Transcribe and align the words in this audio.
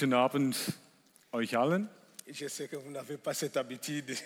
Guten 0.00 0.14
Abend 0.14 0.56
euch 1.30 1.54
allen. 1.54 1.86
Je 2.26 2.48
sais 2.48 2.68
que 2.68 2.76
vous 2.76 2.90
n'avez 2.90 3.18
pas 3.18 3.34
cette 3.34 3.58
habitude 3.58 4.16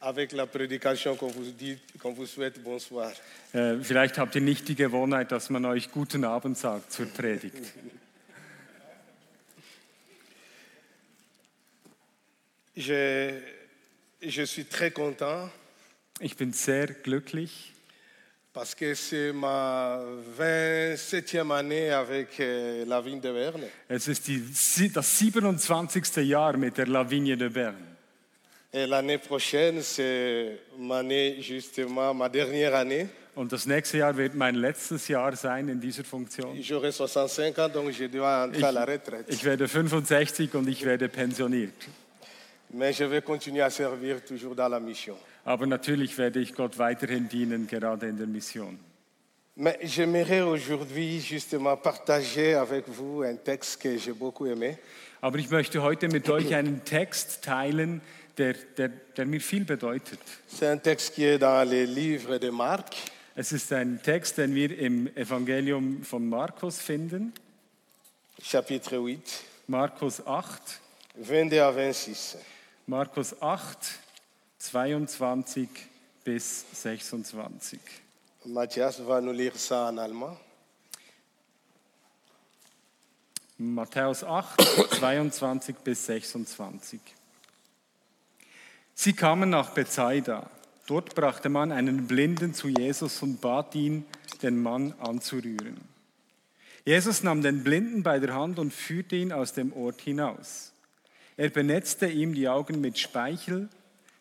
avec 0.00 0.32
la 0.32 0.44
prédication 0.44 1.14
qu'on 1.14 1.28
vous 1.28 1.52
dit, 1.52 1.78
qu'on 2.00 2.12
vous 2.12 2.26
souhaite 2.26 2.60
bonsoir. 2.60 3.12
Äh, 3.52 3.76
vielleicht 3.80 4.18
habt 4.18 4.34
ihr 4.34 4.40
nicht 4.40 4.66
die 4.66 4.74
Gewohnheit, 4.74 5.30
dass 5.30 5.50
man 5.50 5.66
euch 5.66 5.92
guten 5.92 6.24
Abend 6.24 6.58
sagt 6.58 6.92
zur 6.92 7.06
Predigt. 7.06 7.54
Je, 12.74 13.40
je 14.20 14.42
suis 14.42 14.64
très 14.64 14.90
content 14.90 15.48
Ich 16.18 16.36
bin 16.36 16.52
sehr 16.52 16.88
glücklich, 16.88 17.72
parce 18.54 18.72
que 18.74 18.94
c'est 18.94 19.32
ma 19.32 19.98
27e 20.38 21.50
année 21.50 21.90
avec 21.90 22.38
euh, 22.38 22.84
la 22.86 23.00
vigne 23.00 23.20
de 23.20 23.32
Berne. 23.32 23.64
es 23.88 24.06
ist 24.06 24.28
die, 24.28 24.92
das 24.92 25.20
27. 25.20 26.16
Jahr 26.18 26.56
mit 26.56 26.76
der 26.76 26.86
Lavigne 26.86 27.36
de 27.36 27.48
Bern. 27.48 27.74
Et 28.72 28.86
l'année 28.86 29.18
prochaine, 29.18 29.82
c'est 29.82 30.58
ma 30.78 30.98
année, 30.98 31.40
justement, 31.40 32.14
ma 32.14 32.28
dernière 32.28 32.74
année. 32.74 33.08
Und 33.36 33.50
das 33.50 33.66
nächste 33.66 33.98
Jahr 33.98 34.16
wird 34.16 34.36
mein 34.36 34.54
letztes 34.54 35.08
Jahr 35.08 35.34
sein 35.34 35.68
in 35.68 35.80
dieser 35.80 36.04
Funktion. 36.04 36.54
J'aurai 36.60 36.92
65 36.92 37.58
ans, 37.58 37.68
donc 37.68 37.90
je 37.90 38.04
dois 38.06 38.44
entrer 38.46 38.62
à 38.62 38.70
la 38.70 38.84
retraite. 38.84 39.26
Ich 39.28 39.44
werde 39.44 39.66
65 39.66 40.54
und 40.54 40.68
ich 40.68 40.84
werde 40.84 41.08
pensioniert. 41.08 41.74
Mais 42.72 42.92
je 42.92 43.04
vais 43.04 43.22
continuer 43.22 43.62
à 43.62 43.70
servir 43.70 44.24
toujours 44.24 44.54
dans 44.54 44.68
la 44.68 44.78
mission. 44.78 45.16
Aber 45.44 45.66
natürlich 45.66 46.16
werde 46.18 46.40
ich 46.40 46.54
Gott 46.54 46.78
weiterhin 46.78 47.28
dienen, 47.28 47.66
gerade 47.66 48.06
in 48.08 48.16
der 48.16 48.26
Mission. 48.26 48.78
Mais 49.56 49.76
j'aimerais 49.84 50.40
aujourd'hui 50.42 51.20
justement 51.20 51.76
partager 51.76 52.54
avec 52.54 52.88
vous 52.88 53.22
un 53.22 53.36
texte 53.36 53.80
que 53.80 53.96
j'ai 53.98 54.12
beaucoup 54.12 54.46
aimé. 54.46 54.76
Aber 55.20 55.38
ich 55.38 55.48
möchte 55.50 55.80
heute 55.82 56.08
mit 56.08 56.28
euch 56.28 56.54
einen 56.54 56.84
Text 56.84 57.42
teilen, 57.42 58.00
der, 58.36 58.54
der, 58.76 58.88
der 58.88 59.26
mir 59.26 59.40
viel 59.40 59.64
bedeutet. 59.64 60.18
C'est 60.48 60.66
un 60.66 60.78
texte 60.78 61.14
qui 61.14 61.24
est 61.24 61.38
dans 61.38 61.68
les 61.68 61.86
livres 61.86 62.38
de 62.38 62.50
Marc, 62.50 62.94
Es 63.36 63.50
ist 63.52 63.72
ein 63.72 64.00
Text, 64.02 64.38
den 64.38 64.54
wir 64.54 64.78
im 64.78 65.08
Evangelium 65.16 66.04
von 66.04 66.28
Markus 66.28 66.78
finden. 66.80 67.32
chapitre 68.40 68.96
8, 68.98 69.44
Markus 69.66 70.20
8, 70.24 70.80
22 71.16 71.60
à 71.60 71.70
26. 71.72 72.36
Markus 72.86 73.34
8, 73.40 73.98
22 74.64 75.68
bis 76.24 76.64
26. 76.72 77.78
Mathias 78.46 78.98
va 79.00 79.20
nous 79.20 79.32
lire 79.32 79.56
ça 79.56 79.88
en 79.88 79.98
allemand. 79.98 80.38
Matthäus 83.58 84.22
8, 84.22 84.56
22 84.90 85.76
bis 85.84 86.06
26. 86.06 86.98
Sie 88.94 89.12
kamen 89.12 89.50
nach 89.50 89.70
Bethsaida. 89.74 90.50
Dort 90.86 91.14
brachte 91.14 91.50
man 91.50 91.70
einen 91.70 92.06
Blinden 92.06 92.54
zu 92.54 92.68
Jesus 92.68 93.22
und 93.22 93.42
bat 93.42 93.74
ihn, 93.74 94.06
den 94.42 94.62
Mann 94.62 94.94
anzurühren. 94.98 95.76
Jesus 96.86 97.22
nahm 97.22 97.42
den 97.42 97.64
Blinden 97.64 98.02
bei 98.02 98.18
der 98.18 98.34
Hand 98.34 98.58
und 98.58 98.72
führte 98.72 99.16
ihn 99.16 99.32
aus 99.32 99.52
dem 99.52 99.74
Ort 99.74 100.00
hinaus. 100.00 100.72
Er 101.36 101.50
benetzte 101.50 102.06
ihm 102.06 102.34
die 102.34 102.48
Augen 102.48 102.80
mit 102.80 102.98
Speichel, 102.98 103.68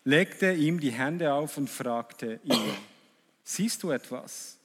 legte 0.04 0.52
ihm 0.52 0.80
die 0.80 0.92
Hände 0.92 1.34
auf 1.34 1.58
und 1.58 1.70
fragte 1.70 2.40
ihn, 2.44 2.74
siehst 3.44 3.84
du 3.84 3.92
etwas? 3.92 4.58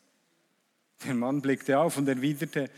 Der 1.04 1.14
Mann 1.14 1.40
blickte 1.40 1.78
auf 1.78 1.96
und 1.96 2.08
erwiderte, 2.08 2.70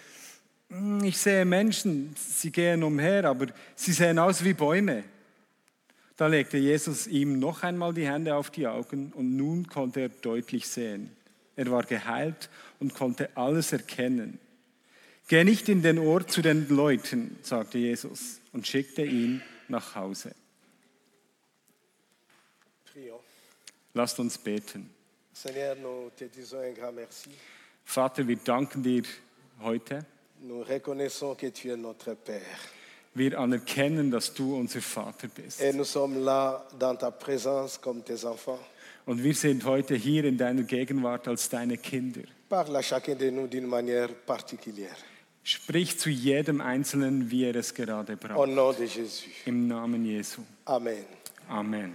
"Hm, 0.68 1.04
ich 1.04 1.16
sehe 1.16 1.44
Menschen, 1.44 2.14
sie 2.16 2.52
gehen 2.52 2.82
umher, 2.82 3.24
aber 3.24 3.46
sie 3.74 3.92
sehen 3.92 4.18
aus 4.18 4.44
wie 4.44 4.52
Bäume. 4.52 5.04
Da 6.16 6.26
legte 6.26 6.58
Jesus 6.58 7.06
ihm 7.06 7.38
noch 7.38 7.62
einmal 7.62 7.94
die 7.94 8.06
Hände 8.06 8.34
auf 8.34 8.50
die 8.50 8.66
Augen 8.66 9.10
und 9.14 9.36
nun 9.36 9.66
konnte 9.66 10.00
er 10.00 10.08
deutlich 10.10 10.68
sehen. 10.68 11.16
Er 11.56 11.70
war 11.70 11.84
geheilt 11.84 12.50
und 12.78 12.94
konnte 12.94 13.34
alles 13.36 13.72
erkennen. 13.72 14.38
Geh 15.28 15.44
nicht 15.44 15.68
in 15.70 15.80
den 15.80 15.98
Ort 15.98 16.30
zu 16.30 16.42
den 16.42 16.68
Leuten, 16.68 17.38
sagte 17.42 17.78
Jesus 17.78 18.40
und 18.52 18.66
schickte 18.66 19.02
ihn 19.02 19.40
nach 19.68 19.94
Hause. 19.94 20.34
Lasst 23.94 24.18
uns 24.18 24.38
beten. 24.38 24.90
Vater, 27.84 28.28
wir 28.28 28.36
danken 28.36 28.82
dir 28.82 29.02
heute. 29.62 30.04
Wir 33.14 33.38
anerkennen, 33.38 34.10
dass 34.10 34.34
du 34.34 34.56
unser 34.56 34.80
Vater 34.80 35.28
bist. 35.28 35.60
Und 39.06 39.22
wir 39.24 39.34
sind 39.34 39.64
heute 39.64 39.94
hier 39.94 40.24
in 40.24 40.38
deiner 40.38 40.62
Gegenwart 40.62 41.28
als 41.28 41.48
deine 41.48 41.78
Kinder. 41.78 42.22
Parle 42.50 42.78
à 42.78 42.82
chacun 42.82 43.14
de 43.14 43.30
nous 43.30 43.46
d'une 43.46 43.68
manière 43.68 44.08
particulière. 44.26 44.96
Sprich 45.44 45.98
zu 45.98 46.10
jedem 46.10 46.60
Einzelnen, 46.60 47.30
wie 47.30 47.44
er 47.44 47.54
es 47.54 47.72
gerade 47.72 48.14
Au 48.14 48.16
braucht. 48.16 48.50
nom 48.50 48.74
de 48.76 48.86
Jésus. 48.86 49.30
Im 49.46 49.68
Namen 49.68 50.04
Jesu. 50.04 50.42
Amen. 50.64 51.04
Amen. 51.48 51.94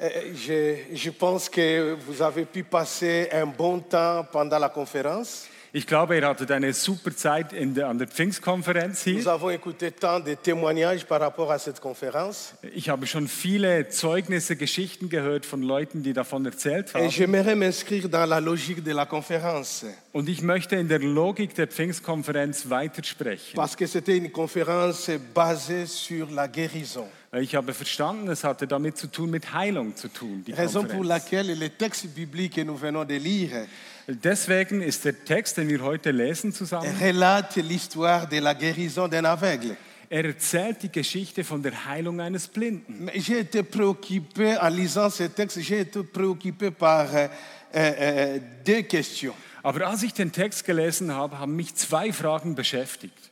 Euh, 0.00 0.08
Je, 0.34 0.76
je 0.94 1.10
pense 1.10 1.48
que 1.48 1.96
vous 2.06 2.22
avez 2.22 2.44
pu 2.44 2.62
passer 2.62 3.28
un 3.32 3.46
bon 3.46 3.80
temps 3.80 4.24
pendant 4.30 4.58
la 4.58 4.68
conférence. 4.68 5.46
Ich 5.72 5.86
glaube, 5.86 6.16
ihr 6.16 6.26
hattet 6.26 6.50
eine 6.50 6.72
super 6.72 7.14
Zeit 7.14 7.52
der, 7.52 7.88
an 7.88 7.96
der 7.96 8.08
Pfingstkonferenz 8.08 9.06
Nous 9.06 9.12
hier. 9.22 9.28
avons 9.28 9.50
écouté 9.50 9.92
tant 9.92 10.18
de 10.18 10.34
témoignages 10.34 11.04
par 11.06 11.20
rapport 11.20 11.52
à 11.52 11.60
cette 11.60 11.78
conférence. 11.78 12.54
Ich 12.74 12.88
habe 12.88 13.06
schon 13.06 13.28
viele 13.28 13.88
Zeugnisse, 13.88 14.56
Geschichten 14.56 15.08
gehört 15.08 15.46
von 15.46 15.62
Leuten, 15.62 16.02
die 16.02 16.12
davon 16.12 16.44
erzählt 16.44 16.88
Et 16.90 16.94
haben. 17.02 17.10
j'aimerais 17.10 17.54
m'inscrire 17.54 18.08
dans 18.08 18.26
la 18.28 18.40
logique 18.40 18.82
de 18.82 18.90
la 18.92 19.06
conférence. 19.06 19.84
Und 20.12 20.28
ich 20.28 20.42
möchte 20.42 20.74
in 20.74 20.88
der 20.88 20.98
Logik 20.98 21.54
der 21.54 21.68
Pfingstkonferenz 21.68 22.68
weitersprechen. 22.68 23.54
Parce 23.54 23.76
que 23.76 23.86
c'était 23.86 24.16
une 24.16 24.30
conférence 24.30 25.08
basée 25.32 25.86
sur 25.86 26.28
la 26.30 26.48
guérison. 26.48 27.06
Ich 27.40 27.54
habe 27.54 27.72
verstanden, 27.72 28.28
es 28.28 28.42
hatte 28.42 28.66
damit 28.66 28.98
zu 28.98 29.06
tun, 29.06 29.30
mit 29.30 29.54
Heilung 29.54 29.94
zu 29.94 30.08
tun. 30.08 30.42
Die 30.44 30.52
Raison 30.52 30.84
pour 30.84 31.04
laquelle 31.04 31.54
le 31.54 31.70
texte 31.70 32.08
biblique 32.08 32.54
que 32.54 32.62
nous 32.62 32.76
venons 32.76 33.04
de 33.04 33.14
lire 33.14 33.66
Deswegen 34.08 34.82
ist 34.82 35.04
der 35.04 35.24
Text, 35.24 35.56
den 35.58 35.68
wir 35.68 35.82
heute 35.82 36.10
lesen 36.10 36.52
zusammen, 36.52 36.92
relate 37.00 37.62
l'histoire 37.62 38.26
de 38.28 38.40
la 38.40 38.54
guérison 38.54 39.06
d'un 39.06 39.24
aveugle. 39.24 39.76
er 40.08 40.24
erzählt 40.24 40.82
die 40.82 40.90
Geschichte 40.90 41.44
von 41.44 41.62
der 41.62 41.86
Heilung 41.86 42.20
eines 42.20 42.48
Blinden. 42.48 43.08
J'ai 43.14 43.40
été 43.40 43.62
préoccupé 43.62 44.56
en 44.58 44.68
lisant 44.68 45.08
ce 45.08 45.22
texte, 45.22 45.60
j'ai 45.60 45.80
été 45.80 46.02
préoccupé 46.02 46.72
par 46.72 47.06
euh, 47.14 47.28
euh, 47.76 48.38
deux 48.66 48.82
questions. 48.82 49.34
Aber 49.62 49.86
als 49.86 50.02
ich 50.02 50.14
den 50.14 50.32
Text 50.32 50.64
gelesen 50.64 51.12
habe, 51.12 51.38
haben 51.38 51.54
mich 51.56 51.74
zwei 51.74 52.12
Fragen 52.12 52.54
beschäftigt. 52.54 53.30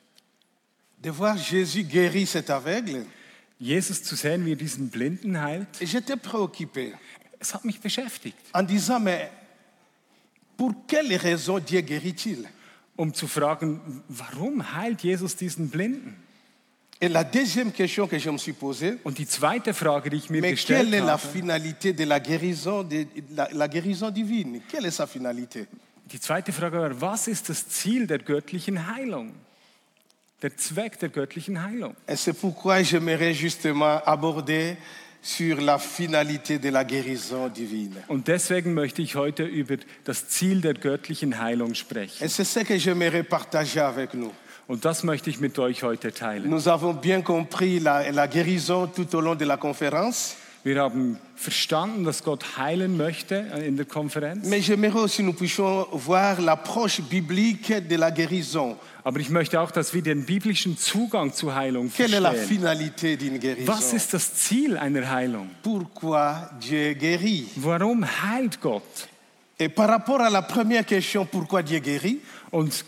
De 1.03 1.13
voir 1.13 1.37
Jésus 1.37 1.85
guérir 1.85 2.27
cet 2.27 2.51
aveugle, 2.51 3.07
Jesus 3.61 4.03
zu 4.03 4.17
sehen, 4.17 4.45
wie 4.45 4.53
er 4.53 4.57
diesen 4.57 4.91
Blinden 4.91 5.41
heilt, 5.41 5.69
j'étais 5.81 6.17
préoccupé 6.17 6.95
es 7.41 7.55
hat 7.55 7.65
mich 7.65 7.81
beschäftigt. 7.81 8.37
en 8.53 8.63
disant, 8.65 9.01
mais 9.01 9.31
pour 10.57 10.75
quelle 10.87 11.17
raison 11.17 11.59
Dieu 11.59 11.81
guérit-il 11.81 12.45
Um 12.97 13.15
zu 13.15 13.29
fragen, 13.29 13.81
warum 14.09 14.75
heilt 14.77 15.03
Jesus 15.05 15.37
diesen 15.37 15.71
Blinden? 15.71 16.17
Et 17.01 17.09
la 17.09 17.23
deuxième 17.23 17.71
question 17.71 18.09
que 18.09 18.19
je 18.19 18.29
me 18.29 18.39
suis 18.39 18.53
posée, 18.53 18.99
Und 19.05 19.19
die 19.19 19.27
zweite 19.27 19.73
Frage, 19.73 20.11
die 20.11 20.17
ich 20.17 20.31
mir 20.31 20.41
mais 20.41 20.51
gestellt 20.51 20.91
quelle 20.91 20.95
est 20.95 21.07
la 21.07 21.13
habe, 21.13 21.33
finalité 21.33 21.93
de 21.93 22.03
la 22.03 22.19
guérison, 22.19 22.83
de, 22.83 23.07
la, 23.31 23.49
la 23.53 23.69
guérison 23.69 24.11
divine 24.11 24.63
Quelle 24.69 24.87
est 24.87 24.91
sa 24.91 25.07
finalité 25.07 25.69
die 26.13 26.21
zweite 26.21 26.53
Frage 26.53 26.81
war, 26.81 27.01
was 27.01 27.29
ist 27.29 27.49
das 27.49 27.69
Ziel 27.69 28.07
der 28.07 28.19
göttlichen 28.19 28.95
Heilung? 28.95 29.35
Der 30.43 30.57
Zweck 30.57 30.99
der 31.01 31.09
göttlichen 31.09 31.63
Heilung. 31.63 31.95
Et 32.07 32.17
c'est 32.17 32.33
pourquoi 32.33 32.83
j'aimerais 32.83 33.35
justement 33.35 34.01
aborder 34.05 34.77
sur 35.21 35.61
la 35.61 35.79
finalité 35.79 36.59
de 36.59 36.71
la 36.71 36.85
guérison 36.85 37.49
divine. 37.49 37.97
Und 38.07 38.29
deswegen 38.29 38.73
möchte 38.73 39.03
ich 39.03 39.17
heute 39.17 39.45
über 39.45 39.77
das 40.05 40.29
Ziel 40.29 40.61
der 40.61 40.75
göttlichen 40.75 41.39
Heilung 41.41 41.75
sprechen. 41.75 42.25
Et 42.25 42.31
c'est 42.31 42.45
ce 42.45 42.61
que 42.61 42.79
j'aimerais 42.79 43.25
partager 43.25 43.81
avec 43.81 44.15
nous. 44.15 44.33
Und 44.69 44.85
das 44.85 45.03
möchte 45.03 45.29
ich 45.29 45.41
mit 45.41 45.59
euch 45.59 45.83
heute 45.83 46.13
teilen. 46.13 46.49
Nous 46.49 46.69
avons 46.69 46.95
bien 46.95 47.23
compris 47.23 47.81
la, 47.81 48.11
la 48.13 48.29
guérison 48.29 48.87
tout 48.87 49.13
au 49.17 49.21
long 49.21 49.35
de 49.35 49.45
la 49.45 49.57
conférence, 49.57 50.37
Wir 50.65 50.81
haben 50.83 51.19
verstanden, 51.37 52.05
dass 52.05 52.25
Gott 52.25 52.59
heilen 52.59 52.97
möchte 52.97 53.37
in 53.65 53.77
der 53.77 53.87
Konferenz. 53.87 54.47
mais 54.49 54.61
j'aimerais 54.67 55.01
aussi 55.01 55.23
nous 55.23 55.33
puissions 55.33 55.87
voir 55.93 56.41
l'approche 56.41 57.01
biblique 57.01 57.73
de 57.89 57.97
la 57.97 58.11
guérison. 58.11 58.77
Aber 59.05 59.21
ich 59.21 59.31
möchte 59.31 59.59
auch, 59.61 59.71
dass 59.71 59.95
wir 59.95 60.03
den 60.03 60.25
biblischen 60.27 60.77
Zugang 60.77 61.33
zur 61.33 61.55
Heilung 61.55 61.91
Quelle 61.91 62.17
est 62.17 62.21
la 62.21 62.33
verstehen. 62.33 62.49
finalité 62.59 63.17
d'une 63.17 63.39
guérison 63.39 63.67
Was 63.69 63.93
ist 63.93 64.13
das 64.13 64.35
Ziel 64.35 64.77
einer 64.77 65.09
Heilung? 65.11 65.49
Pourquoi 65.63 66.51
Dieu 66.61 66.93
guérit 66.95 67.47
Warum 67.57 68.05
heilt 68.05 68.61
Gott? 68.61 69.09
Et 69.61 69.69
par 69.69 69.89
rapport 69.89 70.21
à 70.21 70.31
la 70.31 70.43
première 70.43 70.85
question, 70.85 71.25
pourquoi 71.25 71.63
Dieu 71.63 71.79
guérit, 71.81 72.19
Und 72.51 72.85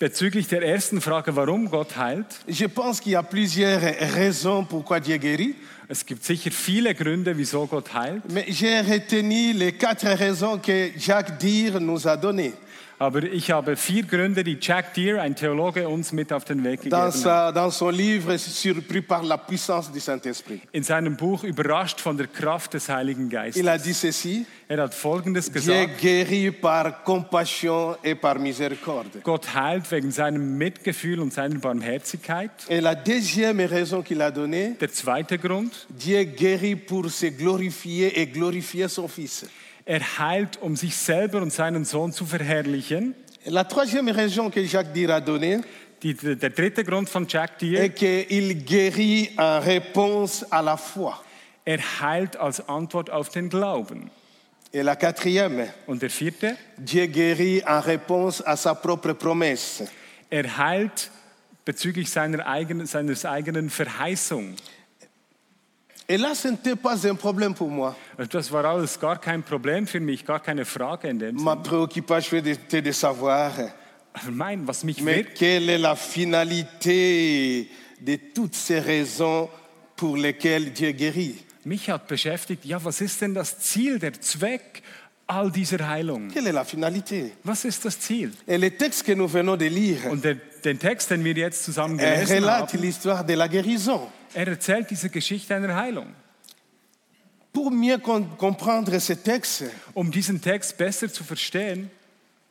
bezüglich 0.00 0.48
der 0.48 0.62
ersten 0.62 1.00
Frage, 1.00 1.36
warum 1.36 1.70
Gott 1.70 1.96
heilt, 1.96 2.26
je 2.48 2.66
pense 2.66 3.00
qu'il 3.00 3.12
y 3.12 3.16
a 3.16 3.22
plusieurs 3.22 3.80
raisons 4.14 4.64
pourquoi 4.64 4.98
Dieu 4.98 5.18
guérit, 5.18 5.54
es 5.88 6.04
gibt 6.06 6.24
sicher 6.24 6.50
viele 6.50 6.94
Gründe, 6.94 7.36
wieso 7.36 7.66
Gott 7.66 7.92
heilt. 7.94 8.22
mais 8.32 8.46
j'ai 8.48 8.80
retenu 8.80 9.52
les 9.52 9.72
quatre 9.72 10.06
raisons 10.06 10.58
que 10.58 10.90
Jacques 10.96 11.38
Dir 11.38 11.78
nous 11.80 12.08
a 12.08 12.16
données. 12.16 12.54
Aber 13.02 13.22
ich 13.22 13.50
habe 13.50 13.76
vier 13.76 14.02
Gründe, 14.02 14.44
die 14.44 14.58
Jack 14.60 14.92
Deere, 14.92 15.22
ein 15.22 15.34
Theologe, 15.34 15.88
uns 15.88 16.12
mit 16.12 16.34
auf 16.34 16.44
den 16.44 16.62
Weg 16.62 16.82
gegeben 16.82 16.90
Dans, 16.90 17.14
hat. 17.14 17.22
sa- 17.22 17.50
dans 17.50 17.70
son 17.78 17.88
livre, 17.88 18.36
Surpris 18.36 19.00
par 19.00 19.22
la 19.22 19.38
puissance 19.38 19.90
du 19.90 19.98
Saint-Esprit. 19.98 20.60
In 20.72 20.82
seinem 20.82 21.16
Buch 21.16 21.42
Überrascht 21.42 21.98
von 21.98 22.18
der 22.18 22.26
Kraft 22.26 22.74
des 22.74 22.90
Heiligen 22.90 23.30
Geistes. 23.30 23.56
Il 23.62 23.66
a 23.70 23.78
dit 23.78 23.94
ceci, 23.96 24.44
Er 24.68 24.82
hat 24.82 24.92
Folgendes 24.94 25.46
Dieu 25.50 25.54
gesagt. 25.62 25.98
guérit 26.02 26.50
par 26.52 27.02
compassion 27.02 27.96
et 28.04 28.16
par 28.16 28.38
miséricorde. 28.38 29.20
Gott 29.22 29.54
heilt 29.54 29.90
wegen 29.90 30.10
seinem 30.10 30.58
Mitgefühl 30.58 31.20
und 31.20 31.32
seiner 31.32 31.58
Barmherzigkeit. 31.58 32.50
Et 32.68 32.82
la 32.82 32.94
deuxième 32.94 33.60
raison 33.60 34.02
qu'il 34.02 34.20
a 34.20 34.30
donnée, 34.30 34.76
Der 34.78 34.92
zweite 34.92 35.38
Grund, 35.38 35.72
Dieu 35.88 36.22
guérit 36.24 36.76
pour 36.76 37.08
se 37.10 37.26
glorifier 37.30 38.20
et 38.20 38.26
glorifier 38.26 38.88
son 38.88 39.08
Fils. 39.08 39.46
Er 39.90 40.18
heilt, 40.20 40.62
um 40.62 40.76
sich 40.76 40.94
selber 40.94 41.42
und 41.42 41.52
seinen 41.52 41.84
Sohn 41.84 42.12
zu 42.12 42.24
verherrlichen. 42.24 43.16
La 43.46 43.64
troisième 43.64 44.08
raison 44.08 44.48
que 44.48 44.64
Jacques 44.64 44.92
Dir 44.92 45.10
a 45.10 45.20
donnée 45.20 45.60
Die, 46.02 46.14
der 46.14 46.50
dritte 46.50 46.84
Grund 46.84 47.08
von 47.10 47.26
Jack 47.28 47.58
Deere, 47.58 47.84
est 47.86 47.90
qu'il 47.90 48.64
guérit 48.64 49.30
en 49.36 49.58
réponse 49.60 50.46
à 50.50 50.62
la 50.62 50.76
foi. 50.76 51.20
er 51.64 51.78
heilt 52.00 52.36
als 52.36 52.60
Antwort 52.68 53.10
auf 53.10 53.30
den 53.30 53.48
Glauben. 53.48 54.10
Et 54.72 54.84
la 54.84 54.94
quatrième, 54.94 55.66
Und 55.88 56.00
der 56.02 56.10
vierte, 56.10 56.56
Dieu 56.78 57.06
guérit 57.06 57.64
en 57.66 57.80
réponse 57.80 58.42
à 58.44 58.56
sa 58.56 58.74
propre 58.74 59.12
promesse. 59.14 59.88
er 60.30 60.56
heilt 60.56 61.10
bezüglich 61.64 62.10
seiner 62.10 62.46
eigenen, 62.46 62.86
seines 62.86 63.26
eigenen 63.26 63.68
Verheißung. 63.68 64.54
Et 66.10 66.16
là, 66.16 66.34
ce 66.34 66.48
n'était 66.48 66.74
pas 66.74 67.06
un 67.06 67.14
problème 67.14 67.54
pour 67.54 67.68
moi. 67.68 67.94
Das 68.32 68.50
war 68.50 68.64
alles 68.64 68.98
gar 68.98 69.20
kein 69.20 69.44
Problem 69.44 69.86
für 69.86 70.00
mich, 70.00 70.24
gar 70.24 70.40
keine 70.40 70.64
Frage 70.64 71.08
in 71.08 71.20
dem 71.20 71.36
Ma 71.36 71.52
Sinne. 71.52 71.62
préoccupation 71.62 72.38
était 72.38 72.82
de 72.82 72.90
savoir, 72.90 73.52
Aber 74.12 74.32
mein, 74.32 74.66
was 74.66 74.82
mich 74.82 75.00
mais 75.02 75.18
wirklich 75.18 75.38
quelle 75.38 75.68
est 75.68 75.78
la 75.78 75.94
finalité 75.94 77.70
de 78.00 78.16
toutes 78.34 78.56
ces 78.56 78.80
raisons 78.80 79.48
pour 79.94 80.16
lesquelles 80.16 80.72
Dieu 80.72 80.90
guérit 80.90 81.36
mich 81.64 81.88
hat 81.88 82.08
beschäftigt, 82.08 82.64
ja, 82.64 82.84
was 82.84 83.00
ist 83.00 83.20
denn 83.20 83.34
das 83.34 83.60
Ziel, 83.60 84.00
der 84.00 84.20
Zweck 84.20 84.82
all 85.28 85.52
dieser 85.52 85.86
Heilung? 85.86 86.28
Quelle 86.32 86.48
est 86.48 86.54
la 86.54 86.64
finalité 86.64 87.34
Was 87.44 87.64
ist 87.64 87.84
das 87.84 88.00
Ziel? 88.00 88.32
Et 88.48 88.58
le 88.58 88.72
texte 88.72 89.04
que 89.04 89.12
nous 89.12 89.28
venons 89.32 89.56
de 89.56 89.66
lire 89.66 90.10
Und 90.10 90.24
der, 90.24 90.34
den 90.64 90.80
Text, 90.80 91.12
den 91.12 91.22
wir 91.22 91.34
jetzt 91.34 91.62
zusammen 91.62 92.00
euh, 92.00 92.02
gelesen 92.02 92.32
relate 92.32 92.72
haben, 92.72 92.82
l'histoire 92.82 93.24
de 93.24 93.34
la 93.34 93.46
guérison. 93.46 94.08
Er 94.34 94.48
erzählt 94.48 94.90
diese 94.90 95.10
Geschichte 95.10 95.54
einer 95.54 95.74
Heilung. 95.76 96.08
Pour 97.52 97.70
mieux 97.70 97.98
com- 97.98 98.36
comprendre 98.38 98.98
ce 99.00 99.14
texte, 99.16 99.70
Um 99.94 100.10
diesen 100.10 100.40
Text 100.40 100.76
besser 100.78 101.12
zu 101.12 101.24
verstehen, 101.24 101.90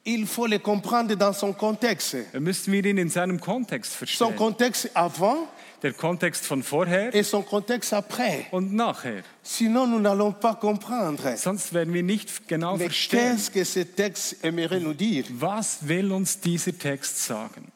il 0.04 0.26
faut 0.28 0.48
le 0.48 0.60
comprendre 0.60 1.16
dans 1.16 1.34
son 1.38 1.54
contexte. 1.54 2.26
müssen 2.40 2.74
wir 2.74 2.84
ihn 2.86 2.98
in 2.98 3.10
seinem 3.10 3.40
Kontext 3.40 3.92
Son 3.92 3.98
verstehen. 4.00 4.36
contexte 4.36 4.90
avant 4.96 5.48
Der 5.82 5.94
Kontext 5.94 6.46
von 6.46 6.62
vorher 6.62 7.16
et 7.16 7.24
son 7.24 7.42
contexte 7.42 7.96
après. 7.96 8.48
und 8.52 8.74
nachher. 8.74 9.24
Sinon, 9.42 9.88
nous 9.88 10.00
n'allons 10.02 10.34
pas 10.34 10.56
comprendre. 10.56 11.38
Sonst 11.38 11.74
werden 11.74 11.94
wir 11.94 12.04
nicht 12.04 12.50
genau 12.50 12.76
Mais 12.76 12.88
verstehen, 12.88 13.38
qu'est-ce 13.38 13.50
que 13.52 13.64
ce 13.64 13.80
texte 13.86 14.44
aimerait 14.44 14.82
nous 14.82 14.94
dire 14.94 15.24
was 15.40 15.78
will 15.88 16.12
uns 16.12 16.38
dieser 16.42 16.78
Text 16.78 17.24
sagen. 17.26 17.72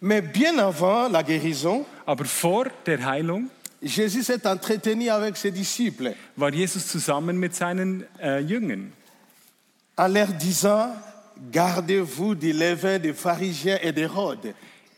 Mais 0.00 0.22
bien 0.22 0.58
avant 0.58 1.08
la 1.08 1.22
guérison, 1.22 1.84
Aber 2.06 2.24
vor 2.24 2.66
der 2.86 3.04
Heilung 3.04 3.48
Jésus 3.82 4.24
s'est 4.24 4.46
entretenu 4.46 5.08
avec 5.08 5.36
ses 5.36 5.52
disciples 5.52 6.14
war 6.36 6.52
Jesus 6.52 6.86
zusammen 6.86 7.38
mit 7.38 7.54
seinen 7.54 8.04
äh, 8.20 8.40
Jüngern 8.40 8.92
en 9.96 10.08
leur 10.08 10.28
disant 10.28 10.94
Gardez-vous 11.52 12.34
du 12.34 12.52
levain 12.52 12.98
des 12.98 13.12
pharisiens 13.12 13.78
et 13.80 13.92
d'Hérode. 13.92 14.54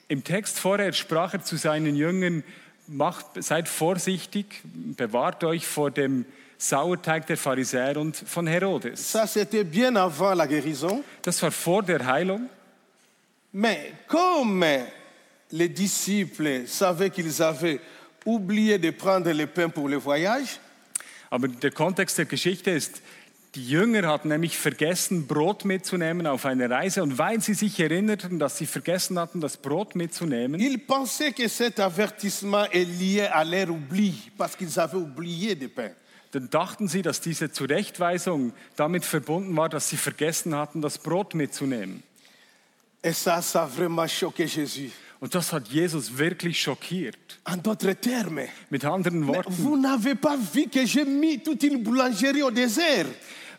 Im 0.08 0.24
Text 0.24 0.58
vorher 0.58 0.92
sprach 0.92 1.34
er 1.34 1.44
zu 1.44 1.56
seinen 1.56 1.94
Jüngern, 1.96 2.42
macht, 2.86 3.26
seid 3.42 3.68
vorsichtig, 3.68 4.62
bewahrt 4.64 5.44
euch 5.44 5.66
vor 5.66 5.90
dem 5.90 6.24
Sauerteig 6.56 7.26
der 7.26 7.36
Pharisäer 7.36 7.96
und 7.96 8.16
von 8.16 8.46
Herodes. 8.46 9.00
Ça, 9.00 9.26
c'était 9.26 9.64
bien 9.64 9.96
avant 9.96 10.34
la 10.34 10.46
guérison. 10.46 11.02
Das 11.22 11.42
war 11.42 11.50
vor 11.50 11.82
der 11.82 12.06
Heilung. 12.06 12.48
Mais 13.52 13.92
comme 14.06 14.64
les 15.50 15.68
disciples 15.68 16.66
savaient 16.66 17.10
qu'ils 17.10 17.42
avaient 17.42 17.80
oublié 18.24 18.78
de 18.78 18.90
prendre 18.90 19.32
le 19.32 19.46
pain 19.46 19.68
pour 19.68 19.88
le 19.88 19.96
voyage, 19.96 20.58
Aber 21.30 21.46
der 21.46 21.70
Kontext 21.70 22.18
der 22.18 22.24
Geschichte 22.24 22.72
ist, 22.72 23.02
die 23.54 23.68
Jünger 23.68 24.06
hatten 24.08 24.28
nämlich 24.28 24.58
vergessen, 24.58 25.26
Brot 25.26 25.64
mitzunehmen 25.64 26.26
auf 26.26 26.44
eine 26.44 26.68
Reise. 26.68 27.02
Und 27.02 27.18
weil 27.18 27.40
sie 27.40 27.54
sich 27.54 27.78
erinnerten, 27.78 28.38
dass 28.38 28.58
sie 28.58 28.66
vergessen 28.66 29.18
hatten, 29.18 29.40
das 29.40 29.56
Brot 29.56 29.94
mitzunehmen, 29.94 30.60
ils 30.60 30.78
pensaient 30.78 31.32
que 31.32 31.48
cet 31.48 31.80
avertissement 31.80 32.66
est 32.72 32.84
lié 32.84 33.26
à 33.26 33.44
leur 33.44 33.70
oubli, 33.70 34.30
parce 34.36 34.56
qu'ils 34.56 34.78
avaient 34.78 34.98
oublié 34.98 35.54
le 35.54 35.68
pain. 35.68 35.90
dann 36.32 36.48
dachten 36.48 36.86
sie, 36.86 37.02
dass 37.02 37.20
diese 37.20 37.50
Zurechtweisung 37.50 38.52
damit 38.76 39.04
verbunden 39.04 39.56
war, 39.56 39.68
dass 39.68 39.88
sie 39.88 39.96
vergessen 39.96 40.54
hatten, 40.54 40.80
das 40.80 40.98
Brot 40.98 41.34
mitzunehmen. 41.34 42.04
Et 43.02 43.12
ça, 43.12 43.40
ça 43.40 43.62
a 43.62 43.66
vraiment 43.66 44.06
choqué 44.06 44.46
Jésus. 44.46 44.90
Und 45.22 45.34
das 45.34 45.52
hat 45.52 45.68
Jesus 45.70 46.10
wirklich 46.16 46.58
schockiert. 46.58 47.16
En 47.44 47.58
d'autres 47.58 47.92
termes, 47.92 48.48
Mit 48.70 48.84
anderen 48.84 49.26
Worten, 49.28 49.52
vous 49.52 49.76
n'avez 49.76 50.14
pas 50.14 50.36
vu 50.36 50.66
que 50.66 50.86
j'ai 50.86 51.04
mis 51.04 51.38
toute 51.42 51.62
une 51.62 51.82
boulangerie 51.82 52.42
au 52.42 52.50
désert. 52.50 53.06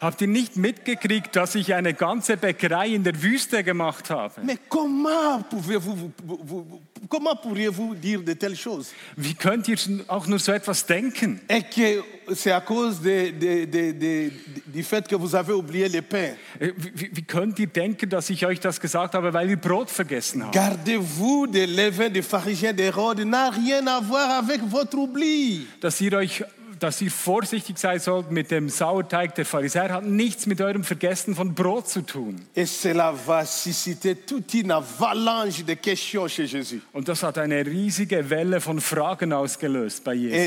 Habt 0.02 0.22
ihr 0.22 0.28
nicht 0.28 0.58
mitgekriegt, 0.58 1.36
dass 1.36 1.56
ich 1.56 1.74
eine 1.74 1.94
ganze 1.94 2.36
Bäckerei 2.36 2.88
in 2.90 3.04
der 3.04 3.22
Wüste 3.22 3.64
gemacht 3.64 4.10
habe? 4.10 4.34
Mais 4.44 4.58
comment 4.68 5.44
pouvez-vous, 5.50 5.96
vous- 5.96 6.12
vous- 6.26 6.40
vous- 6.44 6.82
comment 7.08 7.36
pourriez-vous 7.36 7.96
dire 7.96 8.22
de 8.22 8.34
telles 8.34 8.58
choses 8.58 8.92
Wie 9.16 9.34
könnt 9.36 9.68
ihr 9.68 9.78
auch 10.08 10.28
nur 10.28 10.40
so 10.40 10.52
etwas 10.52 10.86
denken? 10.86 11.40
Et 11.48 11.62
que 11.64 12.04
c'est 12.34 12.52
à 12.52 12.62
cause 12.62 13.00
de- 13.02 13.32
de- 13.32 13.66
de- 13.66 13.92
de- 13.94 14.32
du 14.68 14.84
fait 14.84 15.08
que 15.08 15.16
vous 15.16 15.36
avez 15.36 15.54
oublié 15.54 15.88
le 15.90 16.02
pain. 16.02 16.34
Äh, 16.60 16.72
Wie, 16.78 17.10
wie 17.14 17.22
könnt 17.24 17.60
ihr 17.60 17.68
denken, 17.68 18.10
dass 18.10 18.30
ich 18.30 18.46
euch 18.46 18.60
das 18.60 18.80
gesagt 18.80 19.14
habe, 19.14 19.34
weil 19.34 19.50
ihr 19.50 19.58
Brot 19.58 19.90
vergessen 19.90 20.44
habt? 20.44 20.54
Gardez-vous 20.54 21.48
des 21.48 21.68
levains 21.68 22.10
des 22.10 22.22
pharisiens 22.24 22.74
d'Hérode, 22.74 23.24
n'a 23.26 23.50
rien 23.50 23.86
à 23.88 24.00
voir 24.00 24.30
avec 24.40 24.62
votre 24.68 24.98
oubli. 24.98 25.68
Dass 25.82 26.00
ihr 26.02 26.14
euch 26.14 26.44
dass 26.82 27.00
ihr 27.00 27.12
vorsichtig 27.12 27.78
sein 27.78 28.00
sollt 28.00 28.32
mit 28.32 28.50
dem 28.50 28.68
Sauerteig 28.68 29.36
der 29.36 29.46
Pharisäer, 29.46 29.94
hat 29.94 30.04
nichts 30.04 30.48
mit 30.48 30.60
eurem 30.62 30.84
Vergessen 30.84 31.36
von 31.36 31.54
Brot 31.54 31.88
zu 31.88 32.02
tun. 32.02 32.42
Und 36.94 37.08
das 37.08 37.24
hat 37.24 37.38
eine 37.38 37.66
riesige 37.66 38.30
Welle 38.30 38.60
von 38.60 38.82
Fragen 38.82 39.32
ausgelöst 39.32 40.04
bei 40.04 40.16
Jesus. 40.16 40.38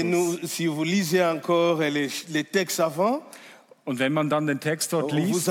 Und 3.86 3.98
wenn 3.98 4.12
man 4.14 4.30
dann 4.30 4.46
den 4.46 4.58
Text 4.58 4.92
dort 4.94 5.12
liest, 5.12 5.46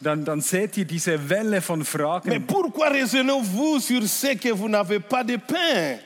dann, 0.00 0.24
dann 0.24 0.40
seht 0.40 0.76
ihr 0.78 0.84
diese 0.86 1.28
Welle 1.28 1.60
von 1.60 1.78
Mais 1.80 1.88
Fragen. 1.88 2.46
pourquoi 2.46 2.88
raisonnez-vous 2.88 3.78
sur 3.78 4.02
ce 4.08 4.34
que 4.36 4.52
vous 4.52 4.68
n'avez 4.68 4.98
pas 5.00 5.22
de 5.22 5.36
pain 5.36 5.98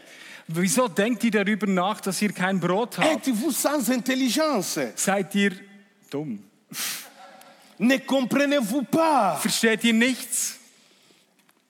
Wieso 0.52 0.88
denkt 0.88 1.22
ihr 1.24 1.30
darüber 1.30 1.66
nach, 1.66 2.00
dass 2.00 2.20
ihr 2.22 2.32
kein 2.32 2.58
Brot 2.58 2.98
habt? 2.98 3.06
Êtes-vous 3.28 3.52
sans 3.52 3.88
intelligence 3.88 4.78
Seid 4.96 5.34
ihr 5.34 5.52
dumm? 6.10 6.40
Ne 7.78 7.98
comprenez-vous 8.00 8.82
pas 8.82 9.36
Versteht 9.36 9.84
ihr 9.84 9.94
nichts? 9.94 10.56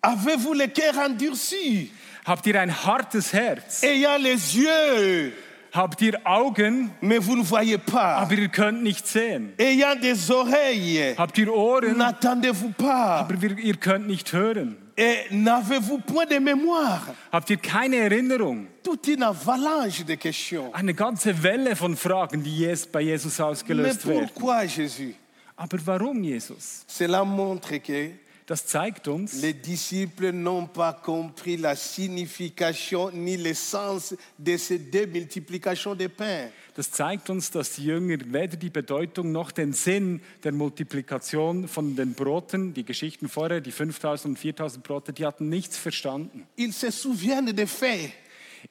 Avez-vous 0.02 0.54
le 0.54 0.66
cœur 0.68 0.96
endurci 0.98 1.90
Habt 2.24 2.46
ihr 2.46 2.60
ein 2.60 2.70
hartes 2.70 3.32
Herz? 3.32 3.82
Ayant 3.82 4.16
les 4.18 4.56
yeux 4.56 5.32
Habt 5.72 6.00
ihr 6.02 6.18
Augen, 6.24 6.90
mais 7.00 7.18
vous 7.18 7.36
ne 7.36 7.44
voyez 7.44 7.78
pas 7.78 8.16
aber 8.16 8.34
ihr 8.34 8.48
könnt 8.48 8.82
nicht 8.82 9.06
sehen? 9.06 9.52
Ayant 9.58 10.00
des 10.02 10.28
oreilles, 10.30 11.14
Habt 11.16 11.38
ihr 11.38 11.52
Ohren, 11.54 11.96
n'entendez-vous 11.96 12.72
pas 12.72 13.20
aber 13.20 13.40
wir- 13.40 13.56
ihr 13.58 13.76
könnt 13.76 14.08
nicht 14.08 14.32
hören? 14.32 14.76
Et 15.02 15.24
n'avez-vous 15.30 15.98
point 15.98 16.26
de 16.26 16.38
mémoire? 16.38 17.06
Habt 17.32 17.48
ihr 17.48 17.56
keine 17.56 17.96
Erinnerung? 17.96 18.66
Toute 18.82 19.06
une 19.08 19.22
avalanche 19.22 20.04
de 20.04 20.14
questions. 20.16 20.70
Eine 20.74 20.92
ganze 20.92 21.32
Welle 21.42 21.74
von 21.74 21.96
Fragen, 21.96 22.42
die 22.42 22.64
jes- 22.66 22.86
bei 22.86 23.00
Jesus 23.00 23.38
Mais 23.38 23.40
ausgelöst 23.40 24.06
werden. 24.06 24.26
pourquoi 24.28 24.66
Jésus? 24.66 25.14
Aber 25.56 25.78
warum 25.86 26.22
Jesus? 26.22 26.84
Cela 26.86 27.24
montre 27.24 27.78
que 27.80 28.10
Das 28.46 28.66
zeigt 28.66 29.06
uns, 29.08 29.40
les 29.40 29.52
disciples 29.54 30.32
n'ont 30.32 30.66
pas 30.66 30.92
compris 30.92 31.56
la 31.56 31.76
signification 31.76 33.10
ni 33.12 33.36
le 33.36 33.54
sens 33.54 34.12
de 34.38 34.56
ces 34.56 34.78
deux 34.78 35.06
multiplications 35.06 35.94
de 35.94 36.08
pain. 36.08 36.48
Das 36.80 36.92
zeigt 36.92 37.28
uns, 37.28 37.50
dass 37.50 37.72
die 37.72 37.84
Jünger 37.84 38.16
weder 38.28 38.56
die 38.56 38.70
Bedeutung 38.70 39.32
noch 39.32 39.50
den 39.50 39.74
Sinn 39.74 40.22
der 40.44 40.52
Multiplikation 40.52 41.68
von 41.68 41.94
den 41.94 42.14
Broten, 42.14 42.72
die 42.72 42.86
Geschichten 42.86 43.28
vorher, 43.28 43.60
die 43.60 43.70
5000 43.70 44.30
und 44.30 44.38
4000 44.38 44.82
Brote, 44.82 45.12
die 45.12 45.26
hatten 45.26 45.50
nichts 45.50 45.76
verstanden. 45.76 46.46
Ils 46.56 46.80
se 46.80 46.90
souviennent 46.90 47.54
des 47.58 47.70
faits, 47.70 48.12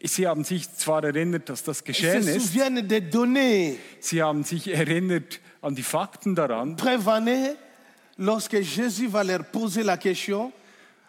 Sie 0.02 0.26
haben 0.26 0.44
sich 0.44 0.74
zwar 0.74 1.04
erinnert, 1.04 1.50
dass 1.50 1.64
das 1.64 1.84
geschehen 1.84 2.28
ist, 2.28 2.52
sie 4.00 4.24
haben 4.24 4.44
sich 4.44 4.68
erinnert 4.74 5.40
an 5.62 5.76
die 5.76 5.84
Fakten 5.84 6.34
daran, 6.34 6.78
Prévenez, 6.78 7.58
lorsque 8.18 8.54
Jésus 8.54 9.14
va 9.14 9.22
leur 9.22 9.44
poser 9.44 9.84
la 9.84 9.98
question, 9.98 10.52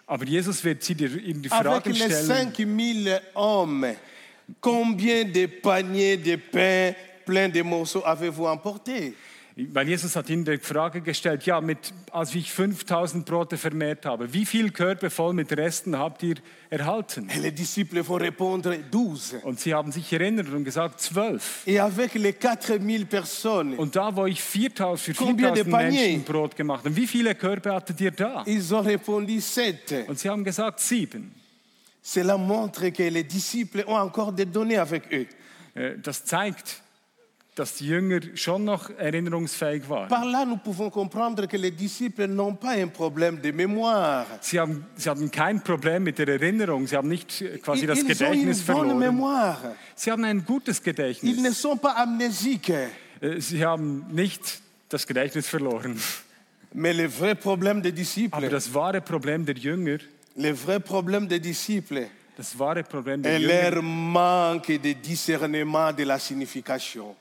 aber 0.07 0.26
Jesus 0.26 0.62
wird 0.62 0.83
sie 0.83 0.95
dir 0.95 1.16
in 1.25 1.40
die 1.40 1.50
avec 1.50 1.87
les 1.87 2.25
stellen, 2.26 2.52
5000 2.52 3.23
hommes, 3.35 3.97
combien 4.61 5.25
de 5.25 5.47
paniers 5.47 6.16
de 6.16 6.37
pain 6.37 6.95
pleins 7.25 7.49
de 7.49 7.62
morceaux 7.62 8.02
avez-vous 8.04 8.47
emporté 8.47 9.14
Weil 9.57 9.88
Jesus 9.88 10.16
hat 10.16 10.30
ihnen 10.30 10.45
die 10.45 10.59
Frage 10.59 11.00
gestellt, 11.00 11.45
ja, 11.45 11.61
mit, 11.61 11.92
als 12.12 12.35
ich 12.35 12.50
5000 12.50 13.26
Brote 13.26 13.59
vermehrt 13.59 14.07
habe, 14.07 14.33
wie 14.33 14.47
viel 14.47 14.71
Körbe 14.71 15.11
voll 15.11 15.35
mit 15.35 15.54
Resten 15.54 15.99
habt 15.99 16.23
ihr 16.23 16.37
erhalten? 16.71 17.28
Et 17.28 17.40
les 17.42 17.52
disciples 17.52 18.07
vont 18.07 18.21
répondre 18.23 18.78
12. 18.90 19.45
Und 19.45 19.61
sie 19.61 19.75
haben 19.75 19.92
sich 19.92 20.11
erinnert 20.12 20.49
und 20.49 20.64
gesagt, 20.64 21.00
zwölf. 21.00 21.66
Et 21.66 21.78
avec 21.78 22.14
les 22.14 22.33
4000 22.33 23.09
personnes, 23.09 23.78
Und 23.78 23.97
da, 23.97 24.14
wo 24.14 24.26
ich 24.26 24.40
4000, 24.40 24.99
für 24.99 25.25
Combien 25.25 25.52
de 25.52 25.64
4000 25.64 25.71
paniers? 25.71 26.02
Menschen 26.02 26.25
Brot 26.25 26.57
gemacht 26.57 26.85
habe, 26.85 26.97
wie 26.97 27.07
viele 27.07 27.35
Körbe 27.35 27.75
hattet 27.75 28.00
ihr 28.00 28.12
da? 28.12 28.45
ils 28.47 28.73
ont 28.73 28.87
répondu 28.87 29.40
7. 29.40 30.07
Und 30.07 30.19
sie 30.19 30.30
haben 30.30 30.45
gesagt, 30.45 30.80
sieben. 30.80 31.39
Cela 32.02 32.37
montre 32.38 32.88
que 32.90 33.02
les 33.02 33.25
disciples 33.25 33.85
ont 33.87 33.97
encore 33.99 34.33
des 34.33 34.47
données 34.47 34.78
avec 34.78 35.04
eux. 35.12 35.26
Äh, 35.75 35.97
Das 36.02 36.25
zeigt, 36.25 36.80
dass 37.57 37.75
die 37.75 37.88
Jünger 37.88 38.21
schon 38.37 38.64
noch 38.64 38.88
erinnerungsfähig 38.97 39.87
waren. 39.88 40.09
Par 40.09 40.25
là, 40.25 40.47
nous 40.47 40.57
pouvons 40.57 40.88
comprendre 40.90 41.47
que 41.47 41.57
les 41.59 41.71
disciples 41.71 42.26
n'ont 42.26 42.54
pas 42.54 42.73
un 42.78 42.87
problème 42.88 43.38
de 43.40 43.50
mémoire. 43.52 44.25
Sie, 44.40 44.59
haben, 44.59 44.87
sie 44.97 45.11
hatten 45.11 45.30
kein 45.30 45.61
Problem 45.62 46.04
mit 46.04 46.19
der 46.19 46.28
Erinnerung, 46.28 46.87
sie 46.87 46.97
haben 46.97 47.09
nicht 47.09 47.42
äh, 47.42 47.59
quasi 47.59 47.87
das 47.87 47.99
ils 47.99 48.04
ont 48.04 48.33
une 48.33 48.45
Gedächtnis 48.47 48.62
bonne 48.62 48.76
verloren. 48.88 48.99
mémoire. 48.99 49.76
Sie 49.95 50.11
haben 50.11 50.25
ein 50.25 50.45
gutes 50.45 50.78
Ils 50.78 50.83
ne 50.87 50.92
Gedächtnis. 50.92 51.54
sont 51.61 51.76
pas 51.76 51.97
amnésiques. 51.97 52.88
Äh, 53.21 53.40
Sie 53.40 53.62
haben 53.64 54.07
nicht 54.11 54.61
das 54.88 55.07
Gedächtnis 55.07 55.47
verloren. 55.47 56.00
Mais 56.73 56.95
le 56.97 57.09
vrai 57.09 57.35
problème 57.35 57.83
des 57.83 57.90
Aber 57.90 57.97
disciples, 57.97 58.49
das 58.50 58.73
wahre 58.73 59.00
Problem 59.02 59.45
der 59.45 59.57
Jünger, 59.57 59.99
le 60.40 60.52
vrai 60.52 60.80
problème 60.80 61.26
des 61.26 61.38
disciples 61.40 62.06
das 62.38 62.54
wahre 62.59 62.82
Problem 62.82 63.20
der 63.23 63.35
est 63.37 63.40
Jünger, 63.40 63.70
leur 63.70 63.82
manque 63.82 64.68
de 64.80 64.92
discernement 64.94 65.92
de 65.92 66.04
la 66.04 66.18
signification. 66.18 67.14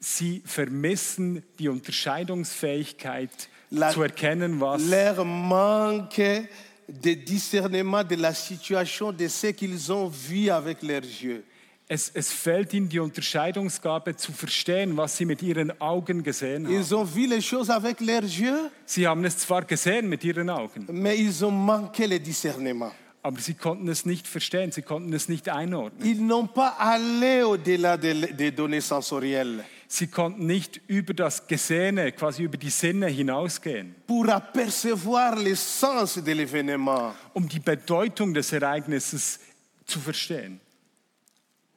sie 0.00 0.42
vermissen 0.44 1.42
die 1.58 1.68
Unterscheidungsfähigkeit 1.68 3.30
La- 3.70 3.90
zu 3.92 4.02
erkennen, 4.02 4.60
was 4.60 4.82
Leur 4.88 5.24
manque 5.24 6.46
de 6.88 7.14
discernement 7.14 8.02
de 8.04 8.14
la 8.16 8.32
situation 8.32 9.12
de 9.12 9.28
ce 9.28 9.48
qu'ils 9.48 9.92
ont 9.92 10.08
vu 10.08 10.48
avec 10.50 10.82
leurs 10.82 11.02
yeux. 11.02 11.44
Es, 11.88 12.10
es 12.12 12.30
fällt 12.32 12.74
ihnen 12.74 12.88
die 12.88 12.98
Unterscheidungsgabe 12.98 14.14
zu 14.16 14.32
verstehen, 14.32 14.96
was 14.96 15.16
sie 15.16 15.24
mit 15.24 15.42
ihren 15.42 15.80
Augen 15.80 16.22
gesehen 16.22 16.66
haben. 16.66 16.74
Ils 16.74 16.92
ont 16.92 17.06
vu 17.14 17.26
les 17.26 17.42
choses 17.42 17.70
avec 17.70 18.00
leurs 18.00 18.24
yeux, 18.38 18.70
Sie 18.84 19.06
haben 19.06 19.24
es 19.24 19.38
zwar 19.38 19.64
gesehen 19.64 20.08
mit 20.08 20.22
ihren 20.24 20.50
Augen, 20.50 20.86
mais 20.90 21.18
ils 21.18 21.42
ont 21.44 21.50
manqué 21.50 22.06
le 22.06 22.20
discernement. 22.20 22.92
aber 23.22 23.40
sie 23.40 23.54
konnten 23.54 23.88
es 23.88 24.06
nicht 24.06 24.26
verstehen, 24.28 24.70
sie 24.70 24.82
konnten 24.82 25.12
es 25.12 25.28
nicht 25.28 25.48
einordnen. 25.48 26.06
Ils 26.06 26.20
n'ont 26.20 26.46
pas 26.46 26.76
allé 26.78 27.42
au-delà 27.42 27.96
des 27.96 28.50
données 28.54 28.80
sensorielles 28.80 29.64
Sie 29.90 30.06
konnten 30.06 30.44
nicht 30.44 30.82
über 30.86 31.14
das 31.14 31.46
Gesehene, 31.46 32.12
quasi 32.12 32.42
über 32.42 32.58
die 32.58 32.68
Sinne 32.68 33.06
hinausgehen, 33.06 33.94
pour 34.06 34.28
apercevoir 34.28 35.34
le 35.36 35.54
sens 35.56 36.16
de 36.22 36.32
l'événement. 36.32 37.14
um 37.32 37.48
die 37.48 37.58
Bedeutung 37.60 38.34
des 38.34 38.52
Ereignisses 38.52 39.40
zu 39.86 39.98
verstehen. 39.98 40.60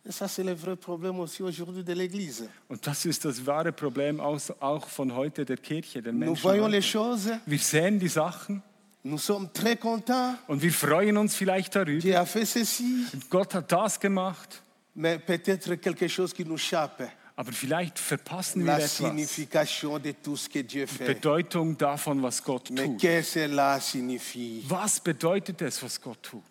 Et 0.07 0.11
ça, 0.11 0.27
c'est 0.27 0.43
le 0.43 0.53
vrai 0.53 0.75
problème 0.75 1.19
aussi 1.19 1.43
aujourd'hui 1.43 1.83
de 1.83 1.93
l'Église. 1.93 2.49
Und 2.69 2.85
das 2.87 3.05
ist 3.05 3.23
das 3.23 3.45
wahre 3.45 3.71
Problem 3.71 4.19
auch 4.19 4.87
von 4.87 5.13
heute 5.15 5.45
der 5.45 5.57
Kirche, 5.57 6.01
Nous 6.01 6.11
Menschen. 6.11 6.51
les 6.51 6.59
heute. 6.59 6.81
choses, 6.81 7.29
Wir 7.45 7.59
sehen 7.59 7.99
die 7.99 8.07
Sachen 8.07 8.63
nous 9.03 9.19
sommes 9.23 9.49
très 9.53 9.75
contents. 9.77 10.37
und 10.47 10.61
wir 10.63 10.71
freuen 10.73 11.17
uns 11.17 11.35
vielleicht 11.35 11.75
darüber. 11.75 11.99
Dieu 11.99 12.15
a 12.17 12.25
fait 12.25 12.45
ceci, 12.45 13.05
Gott 13.29 13.53
hat 13.53 13.71
das 13.71 13.99
gemacht, 13.99 14.61
mais 14.95 15.19
peut-être 15.19 15.75
quelque 15.75 16.07
chose 16.07 16.33
qui 16.33 16.45
nous 16.45 16.55
échappe. 16.57 17.07
aber 17.35 17.51
vielleicht 17.53 17.97
verpassen 17.99 18.61
wir 18.65 18.71
La 18.73 18.77
etwas. 18.79 18.97
signification 18.97 19.97
de 19.99 20.11
tout 20.13 20.35
ce 20.37 20.47
que 20.49 20.59
Dieu 20.63 20.85
fait. 20.87 21.05
Bedeutung 21.05 21.75
davon, 21.77 22.21
was 22.23 22.41
Gott 22.43 22.69
Mais 22.71 22.85
tut. 22.85 22.97
qu'est-ce 22.97 23.33
que 23.35 23.47
cela 23.47 23.79
signifie 23.79 24.63
Was 24.67 24.99
bedeutet 24.99 25.61
es, 25.61 25.81
was 25.83 25.99
Gott 26.01 26.21
tut? 26.23 26.41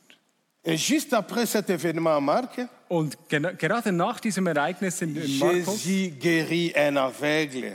Et 0.62 0.76
juste 0.76 1.14
après 1.14 1.46
cet 1.46 1.70
événement 1.70 2.16
à 2.16 2.20
Marc, 2.20 2.60
Und 2.88 3.16
gena- 3.30 3.52
gerade 3.52 3.92
nach 3.92 4.20
diesem 4.20 4.46
Ereignis 4.46 5.00
in, 5.00 5.16
in 5.16 5.38
Markus, 5.38 5.84
Jésus 5.86 6.10
guérit 6.20 6.74
un 6.76 6.96
aveugle. 6.98 7.72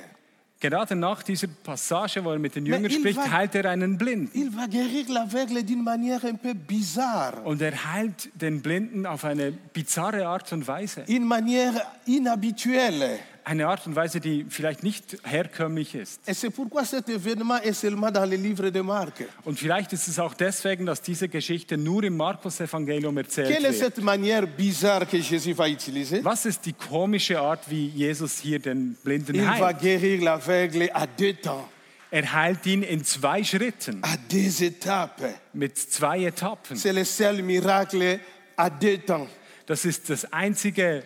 gerade 0.59 0.95
nach 0.95 1.23
dieser 1.23 1.47
Passage, 1.47 2.23
wo 2.23 2.31
er 2.31 2.37
mit 2.39 2.53
den 2.55 2.65
Jüngern 2.65 2.85
il 2.85 2.91
spricht, 2.91 3.17
va- 3.17 3.31
heilt 3.31 3.55
er 3.55 3.65
einen 3.71 3.97
Blinden. 3.97 4.29
Il 4.35 4.51
va 4.55 4.67
guérir 4.67 5.07
l'aveugle 5.09 5.63
d'une 5.63 5.83
manière 5.83 6.23
un 6.25 6.35
peu 6.37 6.53
bizarre, 6.53 7.43
Und 7.45 7.61
er 7.61 7.73
heilt 7.93 8.29
den 8.35 8.61
Blinden 8.61 9.05
auf 9.07 9.25
eine 9.25 9.51
bizarre 9.51 10.25
Art 10.27 10.51
und 10.53 10.67
Weise. 10.67 11.05
une 11.07 11.25
manière 11.25 11.73
inhabituelle. 12.05 13.19
Eine 13.47 13.67
Art 13.67 13.85
und 13.85 13.95
Weise, 13.95 14.19
die 14.19 14.43
vielleicht 14.49 14.81
nicht 14.81 15.19
herkömmlich 15.23 15.93
ist. 15.93 16.19
Et 16.27 16.35
c'est 16.35 16.49
pourquoi 16.49 16.83
cet 16.83 17.07
événement 17.09 17.61
est 17.61 17.79
seulement 17.79 18.11
dans 18.11 18.27
le 18.27 18.37
livre 18.37 18.71
de 18.71 18.81
Marc. 18.81 19.23
Und 19.43 19.59
vielleicht 19.59 19.93
ist 19.93 20.07
es 20.07 20.17
auch 20.17 20.33
deswegen, 20.33 20.87
dass 20.87 21.03
diese 21.03 21.29
Geschichte 21.29 21.77
nur 21.77 22.03
im 22.03 22.17
Markus-Evangelium 22.17 23.15
erzählt 23.17 23.49
Quelle 23.49 23.67
est 23.67 23.79
wird. 23.79 23.93
cette 23.95 24.01
manière 24.03 24.47
bizarre 24.47 25.05
que 25.05 25.17
Jésus 25.17 25.53
va 25.55 25.67
utiliser 25.67 26.23
Was 26.23 26.45
ist 26.47 26.65
die 26.65 26.73
komische 26.73 27.39
Art, 27.39 27.69
wie 27.69 27.87
Jesus 27.89 28.39
hier 28.39 28.57
den 28.57 28.95
Blinden 29.03 29.35
Il 29.35 29.41
va 29.45 29.67
heilt? 29.67 29.79
guérir 29.79 30.21
l'aveugle 30.23 30.89
à 30.91 31.05
deux 31.05 31.33
temps, 31.39 31.69
Er 32.09 32.33
heilt 32.33 32.65
ihn 32.65 32.81
in 32.81 33.03
zwei 33.03 33.43
Schritten, 33.43 33.99
à 34.01 34.17
deux 34.31 34.63
étapes. 34.63 35.21
mit 35.53 35.77
zwei 35.77 36.23
Etappen. 36.25 36.75
C'est 36.77 36.93
le 36.93 37.03
seul 37.05 37.43
miracle 37.43 38.19
à 38.57 38.71
deux 38.71 38.97
temps. 38.97 39.27
Das 39.67 39.85
ist 39.85 40.09
das 40.09 40.25
einzige 40.33 41.03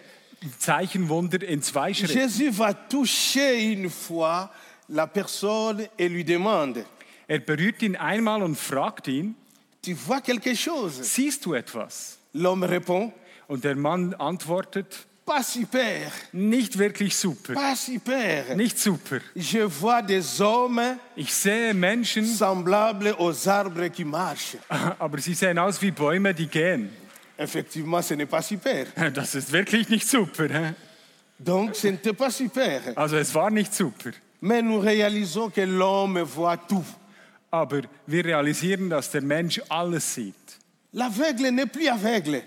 Zeichenwunder 0.59 1.43
in 1.43 1.61
zwei 1.61 1.93
Schritten. 1.93 2.13
Jésus 2.17 2.49
va 2.51 2.73
toucher 2.73 3.71
une 3.71 3.89
fois 3.89 4.49
la 4.89 5.07
personne 5.07 5.87
et 5.97 6.09
lui 6.09 6.23
demande, 6.23 6.83
Er 7.27 7.39
berührt 7.39 7.83
ihn 7.83 7.95
einmal 7.95 8.41
und 8.41 8.55
fragt 8.57 9.07
ihn, 9.07 9.35
tu 9.83 9.93
vois 9.93 10.19
quelque 10.21 10.55
chose 10.55 11.03
siehst 11.03 11.45
du 11.45 11.53
etwas? 11.53 12.17
L'homme 12.33 12.63
répond, 12.67 13.11
Und 13.47 13.63
der 13.63 13.75
Mann 13.75 14.13
antwortet, 14.15 15.05
pas 15.25 15.43
super, 15.53 15.79
nicht 16.33 16.77
wirklich 16.79 17.15
super, 17.15 17.53
pas 17.53 17.85
super. 17.85 18.55
nicht 18.55 18.79
super. 18.79 19.19
Je 19.35 19.63
vois 19.63 20.01
des 20.01 20.39
hommes 20.39 20.97
Ich 21.15 21.31
sehe 21.33 21.73
Menschen, 21.75 22.25
semblables 22.25 23.13
aux 23.19 23.47
arbres 23.47 23.89
qui 23.91 24.03
marchent. 24.05 24.57
aber 24.99 25.19
sie 25.19 25.35
sehen 25.35 25.59
aus 25.59 25.79
wie 25.83 25.91
Bäume, 25.91 26.33
die 26.33 26.47
gehen. 26.47 26.89
Effectivement, 27.39 28.01
ce 28.01 28.13
n'est 28.15 28.25
pas 28.29 28.41
super. 28.41 28.85
Das 29.13 29.33
ist 29.33 29.51
wirklich 29.51 29.89
nicht 29.89 30.07
super. 30.07 30.49
hä? 30.49 30.73
Donc, 31.39 31.73
ce 31.75 31.87
n'était 31.87 32.13
pas 32.13 32.29
super. 32.31 32.81
Also 32.97 33.15
es 33.15 33.33
war 33.33 33.49
nicht 33.49 33.73
super. 33.73 34.11
Mais 34.41 34.61
nous 34.61 34.79
réalisons 34.79 35.49
que 35.49 35.61
l'homme 35.61 36.21
voit 36.23 36.57
tout. 36.57 36.83
Aber 37.51 37.81
wir 38.05 38.25
realisieren, 38.25 38.89
dass 38.89 39.09
der 39.11 39.21
Mensch 39.21 39.61
alles 39.69 40.13
sieht. 40.13 40.35
L'aveugle 40.93 41.51
n'est 41.51 41.65
plus 41.71 41.87
aveugle. 41.87 42.43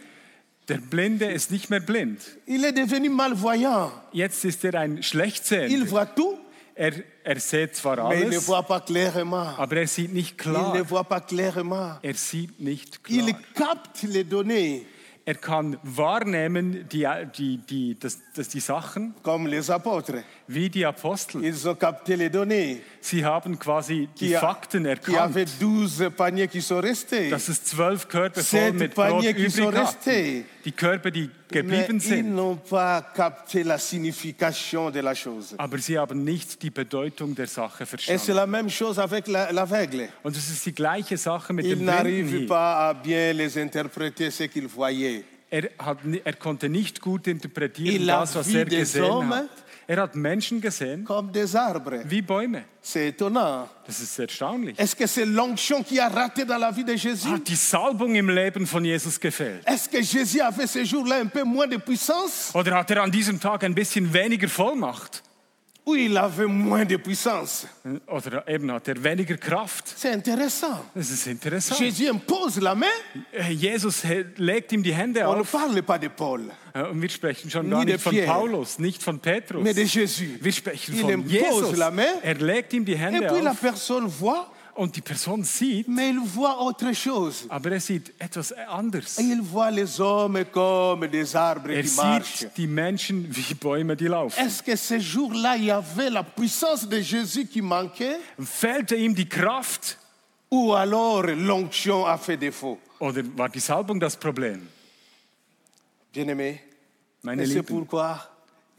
Der 0.68 0.78
Blinde 0.78 1.25
ist 1.32 1.50
nicht 1.50 1.70
mehr 1.70 1.80
blind. 1.80 2.20
Il 2.46 2.64
est 2.64 2.72
devenu 2.76 3.08
malvoyant. 3.08 3.90
Jetzt 4.12 4.44
ist 4.44 4.62
er 4.64 4.75
ein 4.75 4.99
Il 4.99 5.02
Schlechtsehender. 5.02 5.87
voit 5.90 6.14
tout, 6.14 6.38
Er, 6.75 6.92
er 7.25 7.41
sieht 7.41 7.76
zwar 7.76 7.97
ne 7.97 8.02
alles, 8.02 8.49
aber 8.50 9.76
er 9.76 9.87
sieht 9.87 10.12
nicht 10.12 10.37
ne 10.47 10.52
klar. 10.52 10.75
Er 12.02 12.14
sieht 12.14 12.61
nicht 12.61 13.05
klar. 13.05 13.26
Er 15.25 15.37
kann 15.37 15.79
wahrnehmen 15.85 16.88
die, 16.88 17.07
die, 17.38 17.59
die, 17.59 17.97
das, 17.97 18.19
das, 18.35 18.49
die 18.49 18.59
Sachen 18.59 19.14
wie 20.49 20.69
die 20.69 20.85
Apostel. 20.85 21.45
Sie 23.00 23.25
haben 23.25 23.57
quasi 23.57 24.09
die 24.19 24.35
Fakten 24.35 24.85
erkannt, 24.85 25.49
12 25.49 26.17
paniers 26.17 26.49
qui 26.50 26.61
sont 26.61 26.81
restés. 26.81 27.31
dass 27.31 27.49
es 27.49 27.62
zwölf 27.62 28.09
Körbe 28.09 28.43
voll 28.43 28.73
mit 28.73 28.95
Brot 28.97 29.23
übrig 29.23 29.57
hatten. 29.61 30.45
Die 30.64 30.73
Körbe, 30.73 31.11
die 31.11 31.28
geblieben 31.49 31.99
sind. 32.00 32.37
Aber 35.59 35.78
sie 35.78 35.99
haben 35.99 36.25
nicht 36.25 36.62
die 36.62 36.71
Bedeutung 36.71 37.35
der 37.35 37.47
Sache 37.49 37.85
verstanden. 37.85 38.21
Und 40.23 40.37
es 40.37 40.50
ist 40.50 40.64
die 40.66 40.75
gleiche 40.75 41.16
Sache 41.16 41.52
mit 41.52 41.64
dem 41.66 41.87
Blinden. 42.02 42.49
Er, 45.50 45.69
hat, 45.78 45.99
er 46.25 46.33
konnte 46.35 46.69
nicht 46.69 47.00
gut 47.00 47.26
interpretieren, 47.26 48.07
das, 48.07 48.35
was 48.37 48.47
er 48.54 48.64
gesehen 48.64 49.02
hat. 49.28 49.49
Er 49.92 50.00
hat 50.00 50.14
Menschen 50.16 50.58
gesehen 50.62 51.04
Comme 51.04 51.30
des 51.32 51.54
arbres. 51.54 52.00
wie 52.08 52.22
Bäume. 52.22 52.64
C'est 52.80 53.08
étonnant. 53.08 53.68
Das 53.87 54.00
ist 54.00 54.18
erstaunlich. 54.18 54.78
Est-ce 54.78 54.96
que 54.96 55.06
c'est 55.06 55.26
l'onction 55.26 55.82
qui 55.82 56.00
a 56.00 56.08
raté 56.08 56.46
dans 56.46 56.56
la 56.56 56.70
vie 56.70 56.82
de 56.82 56.96
Jésus 56.96 57.28
Hat 57.28 57.40
die 57.46 57.54
Salbung 57.56 58.14
im 58.14 58.30
Leben 58.30 58.64
von 58.64 58.82
Jesus 58.82 59.20
gefehlt? 59.20 59.61
Est-ce 59.66 59.90
que 59.90 60.00
Jésus 60.02 60.40
avait 60.40 60.66
ce 60.66 60.82
jour-là 60.82 61.16
un 61.20 61.26
peu 61.26 61.44
moins 61.44 61.66
de 61.66 61.76
puissance 61.76 62.52
Oder 62.54 62.75
hat 62.78 62.90
er 62.90 63.02
an 63.02 63.11
diesem 63.11 63.38
Tag 63.38 63.64
ein 63.64 63.75
bisschen 63.75 64.11
weniger 64.14 64.49
Vollmacht? 64.49 65.22
Il 65.86 66.16
avait 66.16 66.46
moins 66.46 66.84
de 66.84 66.96
puissance 66.96 67.66
Oder 68.06 68.46
eben 68.46 68.70
hat 68.70 68.86
er 68.86 69.02
weniger 69.02 69.36
Kraft? 69.36 69.92
C'est 69.98 70.12
intéressant. 70.12 70.80
Das 70.94 71.10
ist 71.10 71.26
interessant. 71.26 71.76
Jésus 71.80 72.06
impose 72.08 72.60
la 72.60 72.74
main. 72.74 72.86
Äh, 73.32 73.50
Jesus 73.52 74.02
legt 74.36 74.72
ihm 74.72 74.82
die 74.82 74.94
Hände 74.94 75.26
On 75.26 75.34
ne 75.34 75.40
auf. 75.40 75.50
parle 75.50 75.82
pas 75.82 75.98
de 75.98 76.08
Paul, 76.08 76.50
Äh, 76.74 76.82
Und 76.84 77.02
wir 77.02 77.08
sprechen 77.10 77.50
schon 77.50 77.68
gar 77.68 77.84
nicht 77.84 78.00
von. 78.00 78.16
Paulus, 78.24 78.78
nicht 78.78 79.02
von 79.02 79.18
Petrus. 79.18 79.62
mais 79.64 79.74
de 79.74 79.84
Jésus. 79.84 80.38
Wir 80.40 80.52
sprechen 80.52 80.94
Il 80.94 81.00
von 81.00 81.26
Jesus. 81.26 81.76
la 81.76 81.90
main. 81.90 82.06
Er 82.22 82.34
legt 82.36 82.72
ihm 82.72 82.84
die 82.84 82.92
Et 82.92 82.98
Hände 83.00 83.26
puis 83.26 83.42
la 83.42 83.50
auf 83.50 83.60
personne 83.60 84.06
voit, 84.08 84.51
und 84.75 84.97
die 84.97 85.00
Person 85.02 85.45
sieht, 85.45 85.87
mais 85.88 86.11
il 86.11 86.21
voit 86.21 86.59
autre 86.59 86.93
chose. 86.95 87.45
aber 87.49 87.73
er 87.73 87.81
sieht 87.81 88.12
etwas 88.19 88.52
anderes. 88.52 89.19
Et 89.19 89.23
il 89.25 89.41
voit 89.43 89.71
les 89.71 90.00
hommes 90.00 90.45
comme 90.50 91.07
des 91.09 91.35
arbres 91.37 91.71
Er 91.71 91.83
qui 91.83 91.95
marchent. 91.97 92.38
sieht 92.38 92.57
die 92.57 92.67
Menschen 92.67 93.26
wie 93.31 93.55
Bäume, 93.55 93.97
die 93.97 94.07
laufen. 94.09 94.38
Est-ce 94.38 94.62
que 94.62 94.76
ce 94.76 94.99
jour-là, 94.99 95.57
il 95.57 95.64
y 95.64 95.71
avait 95.71 96.11
la 96.11 96.23
puissance 96.23 96.88
de 96.88 97.00
Jésus 97.00 97.47
qui 97.47 97.61
manquait 97.62 98.19
Fehlte 98.43 98.93
ihm 98.97 99.14
die 99.14 99.29
Kraft 99.29 99.99
ou 100.50 100.73
alors 100.75 101.23
l'onction 101.26 102.05
a 102.07 102.17
fait 102.19 102.37
défaut 102.37 102.79
oder 103.00 103.23
war 103.37 103.49
die 103.49 103.61
Salbung 103.61 103.99
das 104.00 104.17
Problem? 104.17 104.61
Bien-aimé, 106.12 106.61
Meine 107.23 107.43
et 107.43 107.47
c'est 107.47 107.55
Lieben. 107.55 107.64
pourquoi 107.67 108.19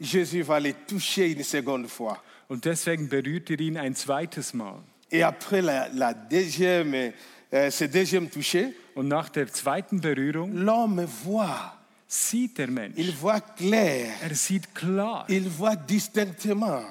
Jésus 0.00 0.42
va 0.42 0.60
les 0.60 0.72
toucher 0.74 1.30
une 1.32 1.42
seconde 1.44 1.88
fois. 1.88 2.22
Und 2.48 2.64
deswegen 2.64 3.08
berührt 3.08 3.50
er 3.50 3.60
ihn 3.60 3.76
ein 3.78 3.94
zweites 3.94 4.52
Mal. 4.54 4.76
Et 5.14 5.22
après 5.22 5.62
la, 5.62 5.88
la 5.94 6.12
deuxième, 6.12 7.12
euh, 7.52 7.70
ce 7.70 7.84
deuxième 7.84 8.28
toucher, 8.28 8.72
Und 8.96 9.08
nach 9.08 9.28
der 9.28 9.46
zweiten 9.46 10.00
Berührung 10.00 10.52
l'homme 10.54 11.06
voit, 11.06 11.72
sieht 12.08 12.58
der 12.58 12.66
Mensch. 12.68 12.94
il 12.96 13.12
voit 13.12 13.40
clair, 13.56 14.08
Er 14.22 14.34
sieht 14.34 14.74
klar. 14.74 15.24
il 15.28 15.48
voit 15.48 15.76
distinctement. 15.76 16.84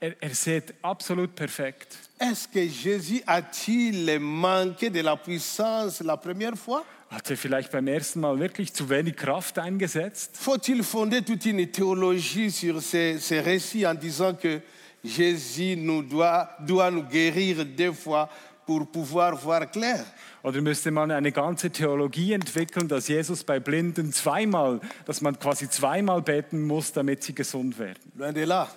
Er, 0.00 0.14
er 0.20 0.34
sieht 0.34 0.72
absolut 0.82 1.34
perfekt. 1.34 1.96
Est-ce 2.20 2.46
que 2.46 2.66
Jésus 2.68 3.22
a-t-il 3.26 4.18
manqué 4.20 4.88
de 4.90 5.00
la 5.00 5.16
puissance 5.16 6.00
la 6.00 6.16
première 6.16 6.56
fois? 6.56 6.84
Hat 7.10 7.28
er 7.30 7.36
vielleicht 7.36 7.70
beim 7.72 7.88
ersten 7.88 8.20
Mal 8.20 8.38
wirklich 8.38 8.72
zu 8.72 8.88
wenig 8.88 9.16
Kraft 9.16 9.58
eingesetzt? 9.58 10.36
Faut-il 10.36 10.82
fonder 10.84 11.22
toute 11.22 11.44
une 11.46 11.66
théologie 11.72 12.50
sur 12.52 12.80
ces, 12.82 13.18
ces 13.18 13.40
récits 13.40 13.84
en 13.86 13.94
disant 13.94 14.34
que 14.34 14.60
Jésus 15.04 15.76
nous 15.76 16.02
doit, 16.02 16.48
doit 16.60 16.90
nous 16.90 17.02
guérir 17.02 17.64
deux 17.64 17.92
fois 17.92 18.28
pour 18.66 18.86
pouvoir 18.90 19.36
voir 19.36 19.70
clair 19.70 20.04
Oder 20.42 20.60
müsste 20.60 20.90
man 20.90 21.10
eine 21.10 21.32
ganze 21.32 21.70
Theologie 21.70 22.32
entwickeln, 22.32 22.86
dass 22.88 23.08
Jesus 23.08 23.44
bei 23.44 23.60
Blinden 23.60 24.12
zweimal, 24.12 24.80
dass 25.06 25.20
man 25.22 25.38
quasi 25.38 25.68
zweimal 25.70 26.20
beten 26.20 26.62
muss, 26.66 26.92
damit 26.92 27.22
sie 27.22 27.34
gesund 27.34 27.78
werden? 27.78 27.98
Loin 28.14 28.34
de 28.34 28.44
là. 28.44 28.68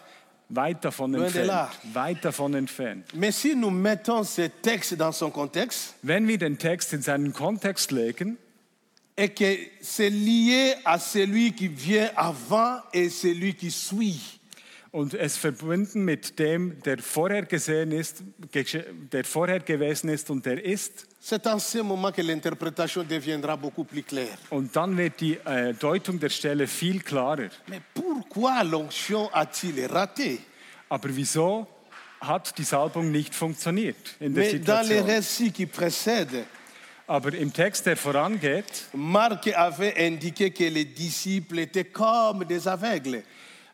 Weit 0.50 0.86
davon 0.86 1.12
Loin 1.12 1.30
de 1.30 1.42
là. 1.42 1.66
entfernt. 1.66 1.94
Weit 1.94 2.24
davon 2.24 2.54
entfernt. 2.56 3.04
Mais 3.13 3.34
si 3.34 3.54
nous 3.54 3.70
mettons 3.70 4.24
ce 4.24 4.44
texte 4.62 4.96
dans 4.96 5.12
son 5.12 5.30
contexte, 5.30 5.96
Wenn 6.04 6.26
wir 6.28 6.38
den 6.38 6.58
Text 6.58 6.94
in 6.94 7.02
seinen 7.02 7.34
Kontext 7.34 7.92
legen 7.92 8.38
et 9.18 9.28
que 9.30 9.58
c'est 9.82 10.10
lié 10.10 10.74
à 10.86 11.00
celui 11.00 11.52
qui 11.52 11.68
vient 11.68 12.10
avant 12.16 12.80
et 12.94 13.10
celui 13.10 13.56
qui 13.56 13.72
suit, 13.72 14.37
und 14.98 15.14
es 15.14 15.38
verbunden 15.38 16.04
mit 16.06 16.40
dem, 16.40 16.82
der 16.82 16.98
vorher 16.98 17.44
gesehen 17.46 17.92
ist, 17.92 18.24
der 19.12 19.24
vorher 19.26 19.60
gewesen 19.60 20.10
ist 20.10 20.28
und 20.32 20.44
der 20.44 20.64
ist, 20.64 21.06
c'est 21.22 21.46
en 21.46 21.60
ce 21.60 21.84
moment 21.84 22.12
que 22.12 22.22
l'interprétation 22.24 23.04
deviendra 23.04 23.56
beaucoup 23.56 23.84
plus 23.84 24.02
claire. 24.04 24.38
und 24.50 24.76
dann 24.76 24.98
wird 24.98 25.20
die 25.22 25.38
äh, 25.46 25.74
Deutung 25.76 26.20
der 26.20 26.30
Stelle 26.30 26.66
viel 26.66 27.02
klarer. 27.02 27.50
Mais 27.68 27.82
pourquoi 27.94 28.64
l'onction 28.64 29.30
a-t-il 29.34 29.86
raté 29.86 30.40
Aber 30.90 31.10
wieso 31.16 31.68
hat 32.20 32.58
die 32.58 32.64
Salbung 32.64 33.12
nicht 33.12 33.36
funktioniert 33.36 34.16
in 34.20 34.34
der 34.34 34.46
Mais 34.46 34.62
dans 34.66 34.82
les 34.82 34.98
Situation? 34.98 35.06
récits 35.06 35.52
qui 35.52 35.66
précèdent, 35.68 36.44
Aber 37.06 37.34
im 37.36 37.54
Text, 37.54 37.86
der 37.86 37.98
vorangeht, 37.98 38.88
Marc 38.94 39.48
avait 39.56 39.94
indiqué 40.08 40.50
que 40.52 40.64
les 40.66 40.86
disciples 40.86 41.60
étaient 41.60 41.86
comme 41.86 42.44
des 42.46 42.68
aveugles. 42.68 43.22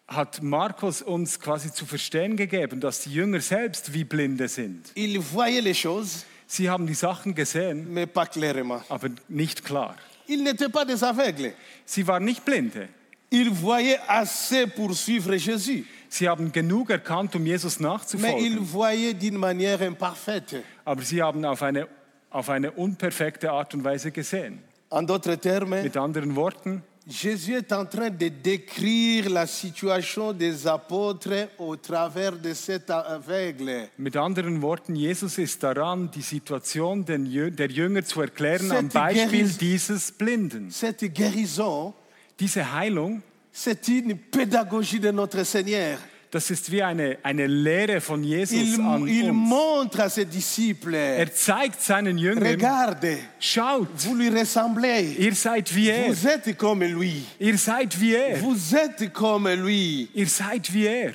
Hat 0.08 0.42
Markus 0.44 1.02
uns 1.02 1.40
quasi 1.40 1.72
zu 1.72 1.86
verstehen 1.86 2.36
gegeben, 2.36 2.80
dass 2.80 3.02
die 3.02 3.14
Jünger 3.14 3.40
selbst 3.40 3.94
wie 3.94 4.04
Blinde 4.04 4.48
sind. 4.48 4.92
Ils 4.96 5.20
voyaient 5.20 5.62
les 5.64 5.78
choses, 5.82 6.26
Sie 6.46 6.70
haben 6.70 6.86
die 6.86 6.94
Sachen 6.94 7.34
gesehen, 7.34 7.92
mais 7.94 8.06
pas 8.06 8.30
clairement. 8.30 8.84
aber 8.90 9.10
nicht 9.30 9.64
klar. 9.66 9.96
Ils 10.28 10.44
n'étaient 10.44 10.70
pas 10.72 10.86
des 10.86 11.04
aveugles. 11.04 11.54
Sie 11.86 12.06
waren 12.08 12.24
nicht 12.26 12.46
Blinde. 12.46 12.88
Ils 13.32 13.50
voyaient 13.50 14.00
assez 14.08 14.68
pour 14.68 14.94
suivre 14.94 15.38
Jésus, 15.40 15.86
Sie 16.10 16.30
haben 16.30 16.52
genug 16.52 16.92
erkannt, 16.92 17.36
um 17.36 17.44
Jesus 17.46 17.80
mais 17.80 17.88
ils 17.90 17.92
nachzufolgen. 17.92 18.60
voyaient 18.72 19.14
d'une 19.16 19.38
manière 19.38 19.82
imparfaite. 19.82 20.62
Aber 20.86 21.02
sie 21.02 21.24
haben 21.24 21.44
auf 21.44 21.64
eine, 21.64 21.88
auf 22.30 22.50
eine 22.50 22.72
unperfekte 22.72 23.50
Art 23.52 23.74
und 23.74 23.84
Weise 23.84 24.12
gesehen. 24.12 24.60
En 24.92 25.08
d'autres 25.08 25.40
termes, 25.40 25.82
Mit 25.84 25.98
anderen 25.98 26.36
Worten, 26.36 26.84
Jésus 27.06 27.56
est 27.56 27.74
en 27.74 27.86
train 27.86 28.10
de 28.10 28.30
décrire 28.30 29.30
la 29.30 29.46
situation 29.46 30.32
des 30.32 30.66
apôtres 30.66 31.50
au 31.58 31.76
travers 31.76 32.32
de 32.38 32.54
cet 32.54 32.90
aveugle. 32.90 33.90
mit 33.98 34.16
anderen 34.16 34.62
Worten, 34.62 34.96
Jesus 34.96 35.38
ist 35.38 35.62
daran, 35.64 36.10
die 36.12 36.22
Situation 36.22 37.04
der 37.04 37.70
Jünger 37.70 38.06
zu 38.06 38.22
erklären 38.22 38.72
am 38.72 38.90
Cette 38.90 38.94
Beispiel 38.94 39.46
guérison- 39.48 39.60
dieses 39.60 40.12
Blinden. 40.14 40.70
Cette 40.72 41.04
guérison, 41.14 41.94
Diese 42.40 42.64
Heilung, 42.74 43.22
c'est 43.52 43.88
une 43.90 44.16
pédagogie 44.18 45.00
de 45.00 45.12
notre 45.12 45.44
Seigneur. 45.44 45.98
Das 46.34 46.50
ist 46.50 46.72
wie 46.72 46.82
eine, 46.82 47.20
eine 47.22 47.46
Lehre 47.46 48.02
von 48.02 48.24
Jesus 48.24 48.58
Il, 48.78 48.82
an 48.82 49.08
il 49.08 49.30
uns. 49.30 49.50
montre 49.50 50.02
à 50.02 50.10
ses 50.10 50.26
disciples, 50.26 50.94
Er 50.96 51.32
zeigt 51.32 51.80
seinen 51.80 52.18
Jüngern, 52.18 52.44
regarde, 52.48 53.20
schaut, 53.40 53.88
vous 54.00 54.16
lui 54.16 54.30
ressemblez. 54.30 55.16
ihr 55.20 55.36
seid 55.36 55.74
wie 55.76 55.90
er. 55.90 56.08
Vous 56.12 56.28
êtes 56.28 56.58
comme 56.58 56.84
lui. 56.84 57.24
Ihr 57.40 57.58
seid 57.60 58.00
wie 58.02 58.16
er. 58.16 58.38
Vous 58.42 58.76
êtes 58.76 59.14
comme 59.14 59.48
lui. 59.54 60.10
Ihr 60.16 60.28
seid 60.28 60.74
wie 60.74 60.86
er. 60.88 61.14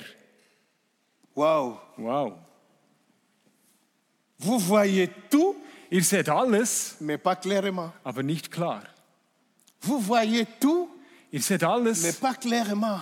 Wow. 1.35 1.79
Wow. 1.97 2.33
Vous 4.39 4.57
voyez 4.59 5.09
tout, 5.29 5.55
Ihr 5.91 6.03
seht 6.03 6.29
alles, 6.29 6.95
mais 7.01 7.17
pas 7.17 7.35
clairement. 7.35 7.91
aber 8.05 8.23
nicht 8.23 8.49
klar. 8.51 8.83
Vous 9.81 9.99
voyez 9.99 10.45
tout, 10.61 10.87
Ihr 11.31 11.41
seht 11.41 11.61
mais 11.61 11.67
alles, 11.67 12.13
pas 12.21 12.35
clairement. 12.35 13.01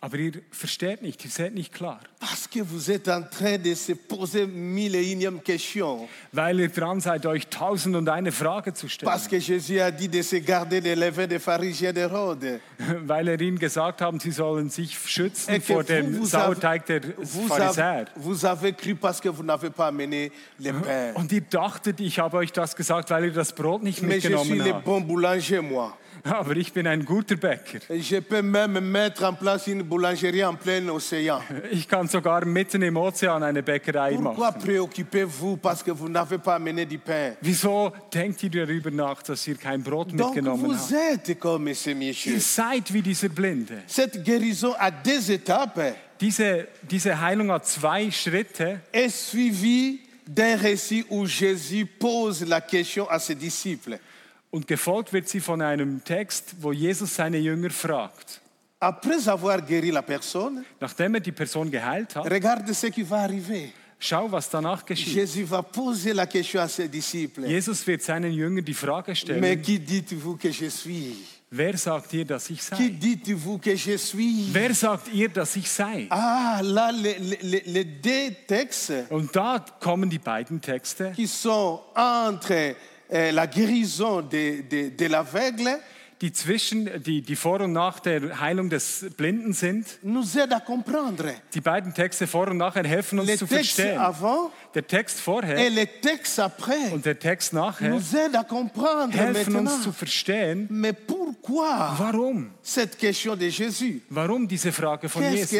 Aber 0.00 0.16
ihr 0.16 0.32
versteht 0.52 1.02
nicht, 1.02 1.24
ihr 1.24 1.30
seht 1.30 1.54
nicht 1.54 1.72
klar. 1.74 1.98
Parce 2.20 2.48
que 2.48 2.60
vous 2.60 2.88
êtes 2.90 3.08
en 3.08 3.22
train 3.22 3.58
de 3.58 3.74
se 3.74 3.92
poser 3.94 4.46
mille 4.46 4.94
et 4.94 5.12
unième 5.12 5.40
question. 5.40 6.08
Weil 6.32 6.60
ihr 6.60 6.68
dran 6.68 7.00
seid, 7.00 7.26
euch 7.26 7.48
tausend 7.48 7.96
und 7.96 8.08
eine 8.08 8.30
Frage 8.30 8.72
zu 8.74 8.88
stellen. 8.88 9.10
Parce 9.10 9.26
que 9.26 9.40
Jésus 9.40 9.80
a 9.80 9.90
dit 9.90 10.08
de 10.08 10.22
se 10.22 10.36
garder 10.36 10.80
des 10.80 10.94
levains 10.94 11.26
des 11.26 11.40
pharisiens 11.40 11.92
d'Hérode. 11.92 12.60
Weil 13.06 13.28
er 13.28 13.40
ihnen 13.40 13.58
gesagt 13.58 14.00
haben, 14.00 14.20
sie 14.20 14.30
sollen 14.30 14.70
sich 14.70 14.96
schützen 14.98 15.54
Et 15.54 15.64
vor 15.64 15.82
dem 15.82 16.16
vous, 16.16 16.26
Sauerteig 16.26 16.86
der 16.86 17.00
vous, 17.16 17.48
Pharisäer. 17.48 18.04
vous 18.16 18.44
avez 18.44 18.72
cru 18.74 18.94
parce 18.94 19.20
que 19.20 19.28
vous 19.28 19.42
n'avez 19.42 19.70
pas 19.70 19.88
amené 19.88 20.30
les 20.60 20.72
pains. 20.72 21.12
Und 21.14 21.32
ihr 21.32 21.40
dachtet, 21.42 21.98
ich 22.00 22.18
habe 22.20 22.36
euch 22.36 22.52
das 22.52 22.76
gesagt, 22.76 23.10
weil 23.10 23.24
ihr 23.26 23.32
das 23.32 23.52
Brot 23.52 23.82
nicht 23.82 24.02
Mais 24.02 24.22
je 24.22 24.28
suis 24.28 24.30
mitgenommen 24.30 24.58
le 24.64 24.74
habt. 24.74 24.84
bon 24.84 25.00
boulanger, 25.00 25.60
moi. 25.62 25.92
aber 26.24 26.56
ich 26.56 26.72
bin 26.72 26.86
ein 26.86 27.04
guter 27.04 27.36
Bäcker. 27.36 27.78
Je 27.90 28.20
peux 28.20 28.42
même 28.42 28.80
mettre 28.80 29.24
en 29.24 29.34
place 29.34 29.66
une 29.66 29.82
boulangerie 29.82 30.44
en 30.44 30.54
plein 30.54 30.88
océan. 30.88 31.40
Ich 31.70 31.88
kann 31.88 32.08
sogar 32.08 32.44
mitten 32.44 32.82
im 32.82 32.96
Ozean 32.96 33.42
eine 33.42 33.62
Bäckerei 33.62 34.14
Pourquoi 34.16 34.50
machen. 34.50 34.60
préoccupez-vous 34.62 35.56
parce 35.56 35.82
que 35.82 35.90
vous 35.90 36.08
n'avez 36.08 36.38
pas 36.38 36.56
amené 36.56 36.84
du 36.86 36.98
pain 36.98 37.34
Wieso 37.40 37.92
denkt 38.12 38.42
ihr 38.42 38.50
darüber 38.50 38.90
nach, 38.90 39.22
dass 39.22 39.46
ihr 39.46 39.56
kein 39.56 39.82
Brot 39.82 40.08
Donc 40.12 40.34
mitgenommen 40.34 40.66
vous 40.66 40.74
habt? 40.74 41.28
êtes 41.28 41.38
comme 41.38 41.64
messieurs. 41.64 42.34
Ihr 42.34 42.40
seid 42.40 42.92
wie 42.92 43.02
dieser 43.02 43.28
Blinde. 43.28 43.82
Cette 43.86 44.22
guérison 44.22 44.74
a 44.78 44.90
deux 44.90 45.30
étapes 45.30 45.94
Diese, 46.20 46.66
diese 46.82 47.20
Heilung 47.20 47.52
hat 47.52 47.64
zwei 47.64 48.10
Schritte 48.10 48.80
est 48.92 49.08
suivie 49.08 50.00
d'un 50.26 50.56
récit 50.56 51.04
où 51.08 51.24
Jésus 51.26 51.86
pose 51.86 52.44
la 52.44 52.60
question 52.60 53.08
à 53.08 53.18
ses 53.20 53.36
disciples. 53.36 53.98
Und 54.50 54.66
gefolgt 54.66 55.12
wird 55.12 55.28
sie 55.28 55.40
von 55.40 55.60
einem 55.62 56.02
Text, 56.04 56.54
wo 56.60 56.72
Jesus 56.72 57.14
seine 57.14 57.38
Jünger 57.38 57.70
fragt. 57.70 58.40
Après 58.80 59.26
avoir 59.28 59.60
guéri 59.60 59.90
la 59.90 60.02
personne, 60.02 60.64
Nachdem 60.80 61.14
er 61.14 61.20
die 61.20 61.32
Person 61.32 61.70
geheilt 61.70 62.14
hat, 62.14 62.30
regarde 62.30 62.72
ce 62.72 62.86
qui 62.90 63.02
va 63.02 63.22
arriver. 63.22 63.72
schau, 63.98 64.30
was 64.30 64.48
danach 64.48 64.84
geschieht. 64.86 65.14
Jésus 65.14 65.44
va 65.44 65.62
poser 65.62 66.14
la 66.14 66.26
question 66.26 66.60
à 66.60 66.68
ses 66.68 66.86
disciples. 66.88 67.44
Jesus 67.48 67.84
wird 67.86 68.00
seinen 68.02 68.32
Jüngern 68.32 68.64
die 68.64 68.74
Frage 68.74 69.10
Mais 69.10 69.18
stellen, 69.18 69.60
qui 69.62 69.78
dites-vous 69.80 70.36
que 70.36 70.50
je 70.52 70.68
suis 70.70 71.16
wer 71.50 71.76
sagt 71.76 72.12
ihr, 72.12 72.24
dass 72.24 72.48
ich 72.50 72.58
Qui 72.60 72.64
sei? 72.76 72.88
dites-vous 72.90 73.58
que 73.58 73.74
je 73.74 73.96
suis 73.98 74.46
Wer 74.52 74.72
sagt 74.74 75.08
ihr, 75.12 75.28
dass 75.30 75.56
ich 75.56 75.68
sei? 75.68 76.06
Ah, 76.10 76.60
là, 76.62 76.92
les, 76.92 77.18
les- 77.42 77.62
les 77.66 77.84
deux 77.84 78.30
textes 78.46 78.92
Und 79.10 79.34
da 79.34 79.58
kommen 79.80 80.08
die 80.08 80.18
beiden 80.20 80.60
Texte, 80.60 81.10
qui 81.16 81.26
sont 81.26 81.80
entre 81.96 82.76
la 83.10 83.46
guérison 83.46 84.22
de, 84.22 84.62
de, 84.68 84.90
de 84.90 85.06
l'aveugle 85.06 85.78
die 86.20 86.32
zwischen, 86.32 87.02
die, 87.02 87.22
die 87.22 87.36
vor 87.36 87.60
und 87.60 87.72
nach 87.72 88.00
der 88.00 88.40
Heilung 88.40 88.68
des 88.68 89.06
Blinden 89.16 89.52
sind. 89.52 89.86
Die 91.54 91.60
beiden 91.60 91.94
Texte 91.94 92.26
vor 92.26 92.48
und 92.48 92.56
nachher 92.56 92.84
helfen 92.84 93.20
uns 93.20 93.36
zu 93.36 93.46
verstehen. 93.46 93.98
avant 93.98 94.50
Der 94.74 94.86
Text 94.86 95.18
et 95.18 95.22
vorher 95.22 95.72
und 96.92 97.04
der 97.04 97.18
Text 97.18 97.52
nachher 97.52 97.90
nous 97.90 98.14
aident 98.14 98.36
à 98.36 98.44
comprendre 98.44 99.16
helfen 99.16 99.56
uns 99.56 99.82
zu 99.82 99.92
verstehen, 99.92 100.68
warum? 101.98 102.50
Warum 104.10 104.48
diese 104.48 104.72
Frage 104.72 105.08
von 105.08 105.22
Jesus? 105.22 105.50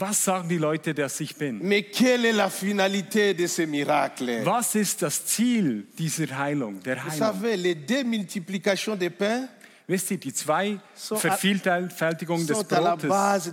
Was 0.00 0.22
sagen 0.24 0.48
die 0.48 0.58
Leute, 0.58 0.94
dass 0.94 1.18
ich 1.20 1.34
bin? 1.34 1.58
Mais 1.60 1.82
quelle 1.90 2.26
est 2.28 2.32
la 2.36 2.48
finalité 2.50 3.34
de 3.34 3.46
ce 3.48 3.62
miracle 3.66 4.44
Was 4.44 4.76
ist 4.76 5.02
das 5.02 5.24
Ziel 5.26 5.86
dieser 5.98 6.38
Heilung, 6.38 6.80
der 6.84 6.96
Vous 6.98 7.10
Heilung? 7.10 7.18
savez, 7.18 7.56
les 7.56 7.74
deux 7.74 8.04
multiplications 8.04 8.94
des 8.94 9.10
pains 9.10 9.48
Wisst 9.90 10.10
ihr, 10.10 10.18
die 10.18 10.34
zwei 10.34 10.78
So, 10.94 11.16
Vervielfältigungen 11.16 12.46
des 12.46 12.58
sont 12.58 12.72
à 12.74 12.80
la 12.80 12.94
Brotes, 12.94 13.50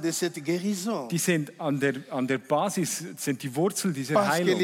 die 1.10 1.18
sind 1.18 1.54
an 1.58 1.80
der, 1.80 1.94
an 2.10 2.28
der 2.28 2.40
Basis, 2.40 3.06
sind 3.16 3.42
die 3.42 3.56
Wurzel 3.56 3.94
dieser 3.94 4.16
Parce 4.16 4.32
Heilung. 4.34 4.60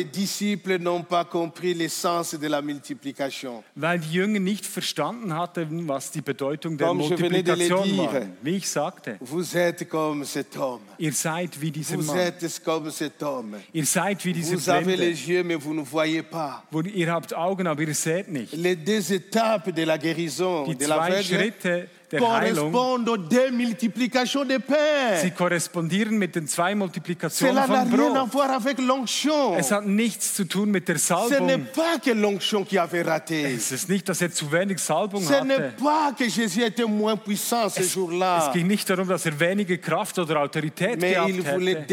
la. 2.50 3.64
Weil 3.76 4.00
die 4.00 4.12
Jünger 4.12 4.40
nicht 4.42 4.66
verstanden 4.66 5.34
hatten, 5.34 5.88
was 5.88 6.12
die 6.12 6.20
Bedeutung 6.22 6.78
der 6.78 6.88
Comme 6.88 7.08
de 7.08 7.10
Multiplikation 7.10 7.98
war. 8.00 8.22
Wie 8.42 8.58
ich 8.58 8.68
sagte, 8.68 9.18
ihr 10.98 11.14
seid 11.14 11.62
wie 11.62 11.72
dieser 11.72 11.98
Mann. 11.98 12.34
Ihr 13.72 13.86
seid 13.86 14.26
wie 14.26 14.34
dieser 14.34 14.58
Vous 14.58 14.70
avez 14.70 14.98
les 14.98 15.26
yeux, 15.26 15.44
mais 15.46 15.56
vous 15.56 15.74
ne 15.74 15.84
voyez 15.86 16.22
pas. 16.22 16.66
Wo 16.70 16.82
ihr 16.82 17.10
habt 17.14 17.34
Augen, 17.34 17.68
aber 17.68 17.84
ihr 17.84 17.96
seht 17.96 18.28
nicht. 18.28 18.52
Les 18.58 18.76
deux 18.76 19.14
étapes 19.14 19.72
de 19.72 19.84
la 19.84 19.98
guérison 19.98 20.66
Die 20.66 20.76
de 20.76 20.84
zwei 20.86 20.96
l'aveugle 21.10 21.24
Schritte 21.24 21.61
it 21.65 21.89
der 22.12 22.19
Heilung, 22.58 22.71
sie 25.21 25.32
korrespondieren 25.32 26.17
mit 26.17 26.36
den 26.36 26.47
zwei 26.47 26.76
Multiplikationen 26.76 27.56
von 27.67 27.76
Brot. 27.89 28.32
Es 29.58 29.71
hat 29.71 29.86
nichts 29.86 30.34
zu 30.34 30.45
tun 30.47 30.71
mit 30.71 30.88
der 30.88 30.97
Salbung. 30.97 31.47
Es 33.56 33.71
ist 33.71 33.89
nicht, 33.89 34.08
dass 34.10 34.21
er 34.21 34.32
zu 34.32 34.52
wenig 34.52 34.80
Salbung 34.80 35.24
hatte. 35.41 35.74
Es 37.82 37.95
jour-là. 37.95 38.52
ging 38.54 38.67
nicht 38.67 38.89
darum, 38.89 39.08
dass 39.08 39.26
er 39.26 39.39
wenige 39.39 39.78
Kraft 39.78 40.19
oder 40.19 40.41
Autorität 40.41 41.00
Mais 41.02 41.13
gehabt 41.13 41.30
hätte. 41.45 41.86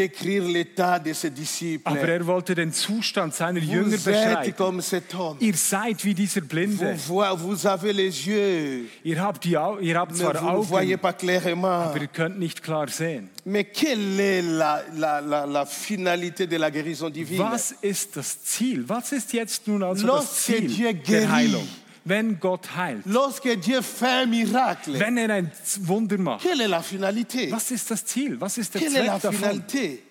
Aber 1.85 1.97
er 2.09 2.27
wollte 2.27 2.55
den 2.55 2.73
Zustand 2.73 3.35
seiner 3.35 3.61
Jünger 3.61 3.97
beschreiben. 4.05 4.55
Ihr 5.41 5.55
seid 5.55 6.05
wie 6.05 6.15
dieser 6.15 6.41
Blinde. 6.41 6.97
Ihr 9.05 9.21
habt, 9.23 9.45
die, 9.45 9.57
Au- 9.57 9.79
ihr 9.79 9.99
habt 9.99 10.08
mais 10.11 10.19
zwar 10.19 10.35
vous 10.55 10.63
ne 10.63 10.67
voyez 10.67 10.95
Augen, 10.95 11.01
pas 11.01 11.13
clairement. 11.13 11.83
aber 11.83 12.01
ihr 12.01 12.07
könnt 12.09 12.39
nicht 12.39 12.63
klar 12.63 12.89
sehen. 12.89 13.29
Mais 13.45 13.65
quelle 13.65 14.19
est 14.21 14.43
la, 14.43 14.83
la- 14.97 15.21
la- 15.21 15.47
la 15.47 15.67
finalité 15.67 16.47
de 16.47 16.57
la 16.57 16.71
guérison 16.71 17.11
divine 17.11 17.39
Was 17.41 17.75
ist 17.83 18.17
das 18.17 18.43
Ziel? 18.45 18.85
Was 18.89 19.13
ist 19.13 19.33
jetzt 19.33 19.67
nun 19.67 19.83
also 19.83 20.07
das 20.07 20.15
Lorsque 20.17 20.57
Dieu 20.61 20.69
Ziel 20.69 20.93
guérit. 20.93 21.09
der 21.09 21.33
Heilung? 21.33 21.69
Wenn 22.05 22.41
Gott 22.41 22.75
heilt, 22.75 23.03
Lorsque 23.05 23.55
Dieu 23.61 23.83
fait 23.83 24.23
un 24.25 24.27
miracle, 24.31 24.99
wenn 24.99 25.19
er 25.19 25.29
ein 25.31 25.51
Wunder 25.81 26.17
macht, 26.17 26.43
quelle 26.43 26.63
est 26.65 26.69
la 26.69 26.81
finalité 26.81 27.51
was 27.53 27.71
ist 27.71 27.91
das 27.91 28.05
Ziel? 28.07 28.41
Was 28.41 28.57
ist 28.57 28.73
der 28.75 28.81
Quelle 28.81 28.97
est 28.97 29.07
la 29.07 29.21
Zweck 29.21 29.23
davon? 29.23 29.39
finalité 29.39 30.05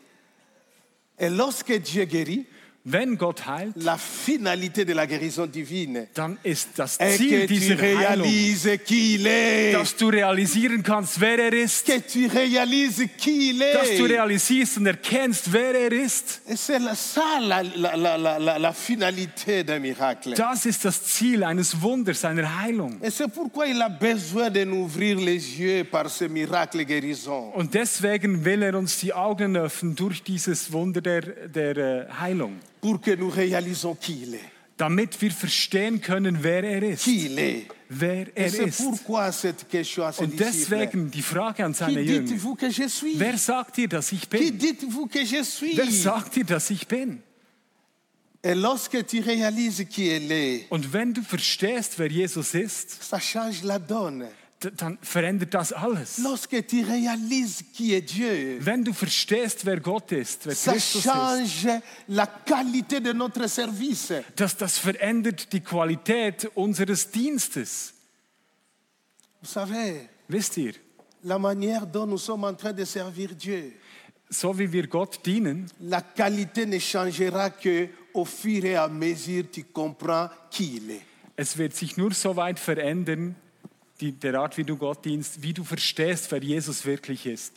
Et 1.19 1.29
lorsque 1.29 1.73
Dieu 1.81 2.05
guérit, 2.05 2.45
Wenn 2.89 3.17
Gott 3.17 3.45
heilt, 3.45 3.73
la 3.75 3.97
finalité 3.97 4.85
de 4.85 4.93
la 4.93 5.05
guérison 5.05 5.45
divine 5.45 6.07
dann 6.13 6.37
ist 6.43 6.69
das 6.77 6.95
est 6.99 7.17
Ziel 7.17 7.45
dieser 7.45 7.75
Heilung, 7.77 8.25
est. 8.25 9.73
dass 9.73 9.95
du 9.97 10.07
realisieren 10.07 10.81
kannst, 10.83 11.19
wer 11.19 11.37
er 11.37 11.51
ist, 11.53 11.85
Que 11.85 11.99
tu 11.99 12.27
réalises 12.29 13.05
qui 13.17 13.49
il 13.49 13.59
dass 13.59 13.89
du 13.97 14.05
est. 14.05 14.11
realisierst 14.11 14.77
und 14.77 14.85
erkennst, 14.85 15.51
wer 15.51 15.75
er 15.75 15.91
ist. 15.91 16.41
Et 16.47 16.55
c'est 16.55 16.79
la- 16.79 16.93
ça 16.95 17.39
la, 17.41 17.61
la- 17.61 17.95
la- 17.97 18.15
la- 18.17 18.37
la- 18.39 18.57
la 18.57 18.71
finalité 18.73 19.65
d'un 19.65 19.79
miracle. 19.81 20.33
Das 20.35 20.65
ist 20.65 20.85
das 20.85 21.03
Ziel 21.03 21.43
eines 21.43 21.81
Wunders, 21.81 22.23
einer 22.23 22.61
Heilung. 22.61 22.99
Et 23.03 23.09
c'est 23.11 23.27
pourquoi 23.27 23.67
il 23.67 23.81
a 23.81 23.89
besoin 23.89 24.49
de 24.49 24.63
nous 24.63 24.83
ouvrir 24.85 25.17
les 25.19 25.59
yeux 25.59 25.83
par 25.83 26.09
ce 26.09 26.23
miracle 26.23 26.85
guérison. 26.85 27.51
Und 27.53 27.73
deswegen 27.73 28.45
will 28.45 28.61
er 28.63 28.75
uns 28.75 28.97
die 28.99 29.11
Augen 29.13 29.57
öffnen 29.57 29.93
durch 29.93 30.23
dieses 30.23 30.71
Wunder 30.71 31.01
der, 31.01 31.21
der 31.21 31.77
äh, 31.77 32.05
Heilung, 32.21 32.53
Pour 32.81 33.01
que 33.01 33.11
nous 33.11 33.29
réalisons 33.29 33.95
qui 33.95 34.21
il 34.23 34.35
est. 34.35 34.51
damit 34.77 35.19
wir 35.21 35.31
verstehen 35.31 36.01
können, 36.01 36.43
wer 36.43 36.63
er 36.63 36.83
ist, 36.83 37.03
Qui 37.03 37.25
il 37.25 37.39
est. 37.39 37.67
wer 37.89 38.27
er 38.37 38.53
ist. 38.67 38.77
pourquoi 38.77 39.31
cette 39.31 39.67
question 39.69 40.03
à 40.03 40.11
Und 40.19 40.39
deswegen 40.39 41.09
die 41.09 41.23
Frage 41.23 41.63
an 41.65 41.71
Qui 41.73 41.79
seine 41.79 42.01
Jünger. 42.01 42.19
dites-vous 42.25 42.55
que 42.55 42.69
je 42.69 42.87
suis 42.87 43.17
Wer 43.19 43.37
sagt 43.39 43.77
dir, 43.77 43.87
dass 43.87 44.11
ich 44.11 44.29
Qui 44.29 44.51
bin? 44.51 44.57
dites-vous 44.59 45.07
que 45.07 45.25
je 45.25 45.43
suis 45.43 45.75
Wer 45.75 45.89
sagt 45.91 46.35
dir, 46.35 46.43
dass 46.45 46.69
ich 46.69 46.87
bin? 46.87 47.19
Et 48.43 48.53
lorsque 48.53 49.03
tu 49.07 49.19
réalises 49.19 49.83
qui 49.89 50.07
il 50.15 50.31
est, 50.31 50.67
Und 50.69 50.93
wenn 50.93 51.11
du 51.11 51.21
verstehst, 51.23 51.97
wer 51.97 52.07
Jesus 52.11 52.53
ist, 52.53 53.01
ça 53.03 53.19
change 53.19 53.63
la 53.63 53.79
donne. 53.79 54.27
Dann 54.77 54.97
verändert 55.01 55.53
das 55.53 55.71
alles. 55.71 56.17
Lorsque 56.17 56.65
tu 56.67 56.83
réalises 56.83 57.63
qui 57.73 57.93
est 57.93 58.01
Dieu, 58.01 58.57
Wenn 58.59 58.83
du 58.83 58.91
verstehst, 58.93 59.65
wer 59.65 59.79
Gott 59.79 60.11
ist, 60.11 60.45
wer 60.47 60.55
ça 60.55 60.71
Christus 60.71 61.05
ist, 61.05 61.11
change 61.11 61.81
la 62.07 62.25
qualité 62.25 62.99
de 62.99 63.13
notre 63.13 63.47
service. 63.47 64.13
dass 64.35 64.57
das 64.57 64.77
verändert 64.79 65.51
die 65.53 65.59
Qualität 65.61 66.49
unseres 66.55 67.11
Dienstes. 67.11 67.93
Vous 69.41 69.51
savez, 69.51 70.09
Wisst 70.29 70.57
ihr, 70.57 70.73
la 71.23 71.37
manière 71.39 71.85
dont 71.85 72.05
nous 72.07 72.17
sommes 72.17 72.43
en 72.43 72.53
train 72.55 72.73
de 72.73 72.83
servir 72.85 73.29
Dieu, 73.35 73.73
so 74.29 74.57
wie 74.57 74.71
wir 74.71 74.87
Gott 74.87 75.19
dienen, 75.25 75.67
la 75.79 76.01
qualité 76.01 76.65
ne 76.65 76.79
changera 76.79 77.49
que 77.51 77.87
au 78.13 78.25
fur 78.25 78.65
et 78.65 78.75
à 78.75 78.87
mesure 78.87 79.45
tu 79.51 79.63
comprends 79.63 80.29
qui 80.49 80.77
il 80.77 80.91
est. 80.91 81.01
es 81.37 81.57
wird 81.57 81.75
sich 81.75 81.95
nur 81.97 82.13
so 82.13 82.35
weit 82.35 82.59
verändern, 82.59 83.35
die, 83.99 84.11
der 84.11 84.35
Art, 84.35 84.57
wie 84.57 84.63
du 84.63 84.77
Gott 84.77 85.03
dienst, 85.05 85.41
wie 85.41 85.53
du 85.53 85.63
verstehst, 85.63 86.31
wer 86.31 86.41
Jesus 86.43 86.85
wirklich 86.85 87.25
ist, 87.25 87.53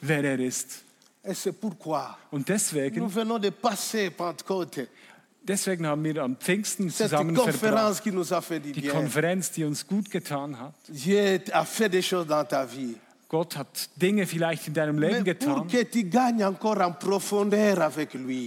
wer 0.00 0.22
er 0.24 0.38
ist. 0.38 0.82
Und 2.30 2.48
deswegen, 2.48 3.00
deswegen 5.42 5.86
haben 5.86 6.04
wir 6.04 6.22
am 6.22 6.36
Pfingsten 6.36 6.90
zusammen 7.08 7.34
die. 8.72 8.82
Konferenz, 8.92 9.50
die 9.52 9.64
uns 9.64 9.86
gut 9.86 10.10
getan 10.10 10.58
hat. 10.58 10.74
Gott 13.28 13.58
hat 13.58 13.90
Dinge 13.96 14.26
vielleicht 14.26 14.68
in 14.68 14.74
deinem 14.74 14.98
Leben 14.98 15.22
getan, 15.22 15.68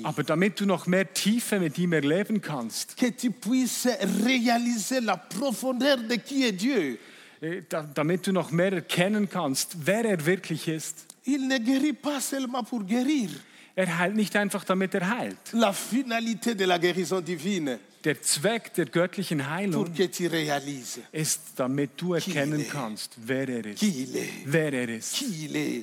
aber 0.04 0.24
damit 0.24 0.60
du 0.60 0.66
noch 0.66 0.88
mehr 0.88 1.14
Tiefe 1.14 1.60
mit 1.60 1.78
ihm 1.78 1.94
erleben 1.94 2.42
kannst, 2.42 2.96
äh, 7.42 7.62
da, 7.70 7.84
damit 7.94 8.26
du 8.26 8.32
noch 8.32 8.50
mehr 8.50 8.74
erkennen 8.74 9.30
kannst, 9.30 9.86
wer 9.86 10.04
er 10.06 10.26
wirklich 10.26 10.68
ist. 10.68 11.06
Ne. 11.28 11.60
Er 13.76 13.98
heilt 14.00 14.16
nicht 14.16 14.36
einfach, 14.36 14.64
damit 14.64 14.96
er 14.96 15.10
heilt. 15.18 15.38
La 15.54 15.72
finalité 15.74 16.56
de 16.56 16.66
la 16.66 16.78
guérison 16.78 17.22
divine, 17.22 17.80
Der 18.04 18.20
Zweck 18.22 18.74
der 18.74 18.86
göttlichen 18.88 19.48
Heilung 19.50 19.88
ist, 21.12 21.40
damit 21.56 21.92
du 21.98 22.16
erkennen 22.16 22.66
kannst, 22.68 23.12
wer 23.18 23.48
er 23.48 23.66
ist. 23.66 23.84
Wer 24.46 24.74
er 24.74 24.90
ist. 24.90 25.24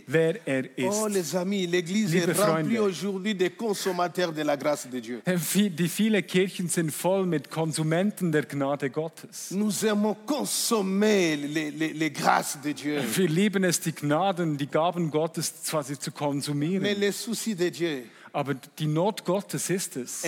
Wer 0.07 0.47
er 0.47 0.65
Oh 0.79 1.07
ist. 1.07 1.15
les 1.15 1.35
amis, 1.37 1.67
l'Église 1.69 2.11
Liebe 2.13 2.31
est 2.31 2.39
remplie 2.41 2.77
Freunde. 2.77 2.81
aujourd'hui 2.81 3.35
des 3.37 3.51
consommateurs 3.51 4.33
de 4.33 4.43
la 4.43 4.57
grâce 4.57 4.89
de 4.91 4.99
Dieu. 5.01 5.23
Die 5.25 5.89
viele 5.89 6.23
Kirchen 6.25 6.69
sind 6.69 6.91
voll 6.91 7.25
mit 7.25 7.51
Konsumenten 7.51 8.33
der 8.33 8.47
Gnade 8.47 8.91
Gottes. 8.91 9.53
Nous 9.53 9.85
aimons 9.85 10.17
consommer 10.27 11.37
les, 11.37 11.71
les- 11.71 11.93
les 11.93 12.11
grâces 12.11 12.59
de 12.65 12.73
Dieu. 12.73 13.01
Wir 13.15 13.29
lieben 13.29 13.63
es, 13.63 13.79
die 13.81 13.93
Gnaden, 13.93 14.57
die 14.57 14.67
Gaben 14.67 15.11
Gottes 15.13 15.53
quasi 15.69 15.97
zu 15.99 16.11
Mais 16.11 16.19
konsumieren. 16.19 16.83
de 16.85 17.71
Dieu 17.71 18.03
Aber 18.33 18.55
die 18.55 18.87
Not 18.87 19.25
Gottes 19.25 19.71
ist 19.71 19.97
es, 19.97 20.23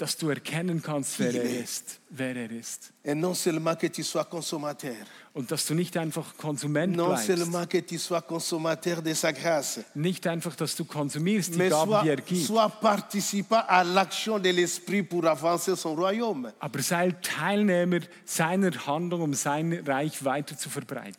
dass 0.00 0.16
du 0.16 0.30
erkennen 0.30 0.82
kannst, 0.82 1.18
wer 1.18 1.34
er 1.34 1.60
ist. 1.62 2.00
Wer 2.08 2.34
er 2.34 2.50
ist. 2.50 2.92
Und 5.32 5.50
dass 5.52 5.66
du 5.66 5.74
nicht 5.74 5.96
einfach 5.96 6.36
Konsument 6.36 6.96
bleibst. 6.96 7.28
Nicht 9.94 10.26
einfach, 10.26 10.56
dass 10.56 10.74
du 10.74 10.84
konsumierst 10.84 11.54
die 11.54 11.68
Gaben, 11.68 12.02
die 12.02 12.08
er 12.08 12.16
gibt. 12.16 12.50
Aber 16.58 16.82
sei 16.82 17.10
Teilnehmer 17.22 18.00
seiner 18.24 18.86
Handlung, 18.86 19.22
um 19.22 19.34
sein 19.34 19.72
Reich 19.86 20.24
weiter 20.24 20.56
zu 20.58 20.68
verbreiten. 20.68 21.16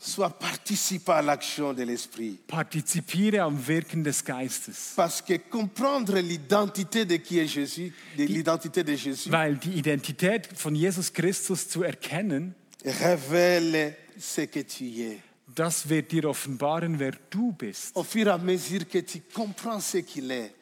Partizipiere 2.47 3.41
am 3.43 3.67
Wirken 3.67 4.03
des 4.03 4.25
Geistes. 4.25 4.93
Parce 4.95 5.21
que 5.21 5.37
comprendre 5.37 6.19
l'identité 6.19 7.05
de 7.05 7.17
qui 7.17 7.39
est 7.39 7.47
Jésus, 7.47 7.93
de 8.17 8.25
l'identité 8.25 8.70
de 8.70 8.70
Jésus, 8.75 9.31
Weil 9.31 9.55
die 9.55 9.73
Identität 9.73 10.47
von 10.55 10.73
Jesus 10.75 11.11
Christus 11.13 11.67
zu 11.69 11.83
erkennen, 11.83 12.55
révèle 12.85 13.93
ce 14.19 14.41
que 14.47 14.61
tu 14.63 14.85
es. 14.85 15.17
das 15.53 15.87
wird 15.89 16.11
dir 16.11 16.25
offenbaren, 16.25 16.97
wer 16.99 17.13
du 17.29 17.51
bist. 17.51 17.95
Au 17.95 18.03
fur 18.03 18.27
et 18.27 18.29
à 18.31 18.37
mesure 18.37 18.87
que 18.87 18.99
tu 18.99 19.21
comprends 19.33 19.79
ce 19.79 19.97
qu'il 19.99 20.31
est, 20.31 20.53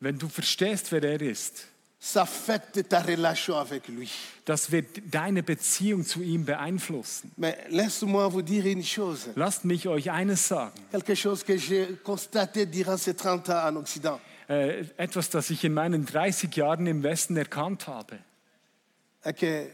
Wenn 0.00 0.18
du 0.18 0.28
verstehst, 0.28 0.90
wer 0.92 1.04
er 1.04 1.22
ist, 1.22 1.66
ça 2.00 2.22
affecte 2.22 2.88
ta 2.88 3.00
relation 3.00 3.56
avec 3.56 3.86
lui. 3.88 4.10
das 4.44 4.70
wird 4.72 4.86
deine 5.10 5.42
Beziehung 5.44 6.04
zu 6.04 6.20
ihm 6.22 6.44
beeinflussen. 6.44 7.30
Mais 7.36 7.56
laisse-moi 7.70 8.26
vous 8.28 8.42
dire 8.42 8.66
une 8.66 8.82
chose, 8.84 9.28
Lasst 9.36 9.64
mich 9.64 9.86
euch 9.86 10.10
eines 10.10 10.48
sagen. 10.48 10.72
quelque 10.90 11.14
chose 11.14 11.44
que 11.44 11.56
j'ai 11.56 11.86
constaté 12.02 12.66
durant 12.66 12.96
ces 12.96 13.14
30 13.14 13.48
ans 13.50 13.68
en 13.68 13.76
Occident. 13.76 14.18
Äh, 14.48 14.84
etwas, 14.96 15.30
das 15.30 15.50
ich 15.50 15.64
in 15.64 15.74
meinen 15.74 16.04
30 16.04 16.54
Jahren 16.56 16.86
im 16.86 17.02
Westen 17.02 17.36
erkannt 17.36 17.86
habe. 17.86 18.18
que 19.36 19.68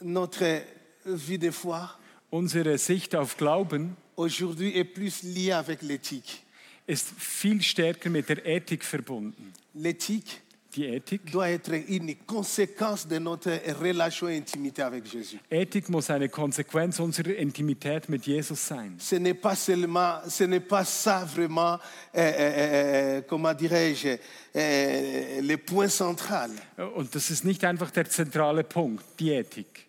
notre 0.00 0.62
vie 1.04 1.38
de 1.38 1.50
foi 1.52 1.88
Unsere 2.30 2.78
Sicht 2.78 3.14
auf 3.14 3.36
Glauben 3.36 3.96
aujourd'hui 4.16 4.76
est 4.76 4.84
plus 4.84 5.22
liée 5.22 5.52
avec 5.52 5.82
l'éthique. 5.82 6.42
ist 6.86 7.08
viel 7.18 7.62
stärker 7.62 8.10
mit 8.10 8.28
der 8.28 8.44
Ethik 8.44 8.84
verbunden. 8.84 9.52
L'éthique 9.74 10.40
Die 10.74 10.86
Ethik, 10.86 11.30
doit 11.30 11.50
être 11.50 11.72
une 11.88 12.16
conséquence 12.26 13.06
de 13.06 13.18
notre 13.20 13.50
relation 13.80 14.28
et 14.28 14.36
intimité 14.36 14.82
avec 14.82 15.06
Jésus. 15.06 15.38
Ethik 15.48 15.88
muss 15.88 16.10
eine 16.10 16.28
Konsequenz 16.28 16.98
unserer 16.98 17.38
Intimität 17.40 18.08
mit 18.08 18.26
Jesus 18.26 18.58
sein. 18.58 18.90
Ce 18.98 19.14
n'est 19.14 19.34
pas 19.40 19.54
seulement, 19.54 20.18
ce 20.28 20.42
n'est 20.44 20.58
pas 20.66 20.84
ça 20.84 21.24
vraiment, 21.24 21.74
euh, 21.74 21.78
euh, 22.16 23.18
euh, 23.18 23.22
comment 23.28 23.54
dirais-je, 23.54 24.18
euh, 24.56 25.40
le 25.42 25.56
point 25.58 25.88
central. 25.88 26.50
Und 26.96 27.14
das 27.14 27.30
ist 27.30 27.44
nicht 27.44 27.64
einfach 27.64 27.92
der 27.92 28.08
zentrale 28.10 28.64
Punkt, 28.64 29.04
die 29.20 29.30
Ethik. 29.30 29.86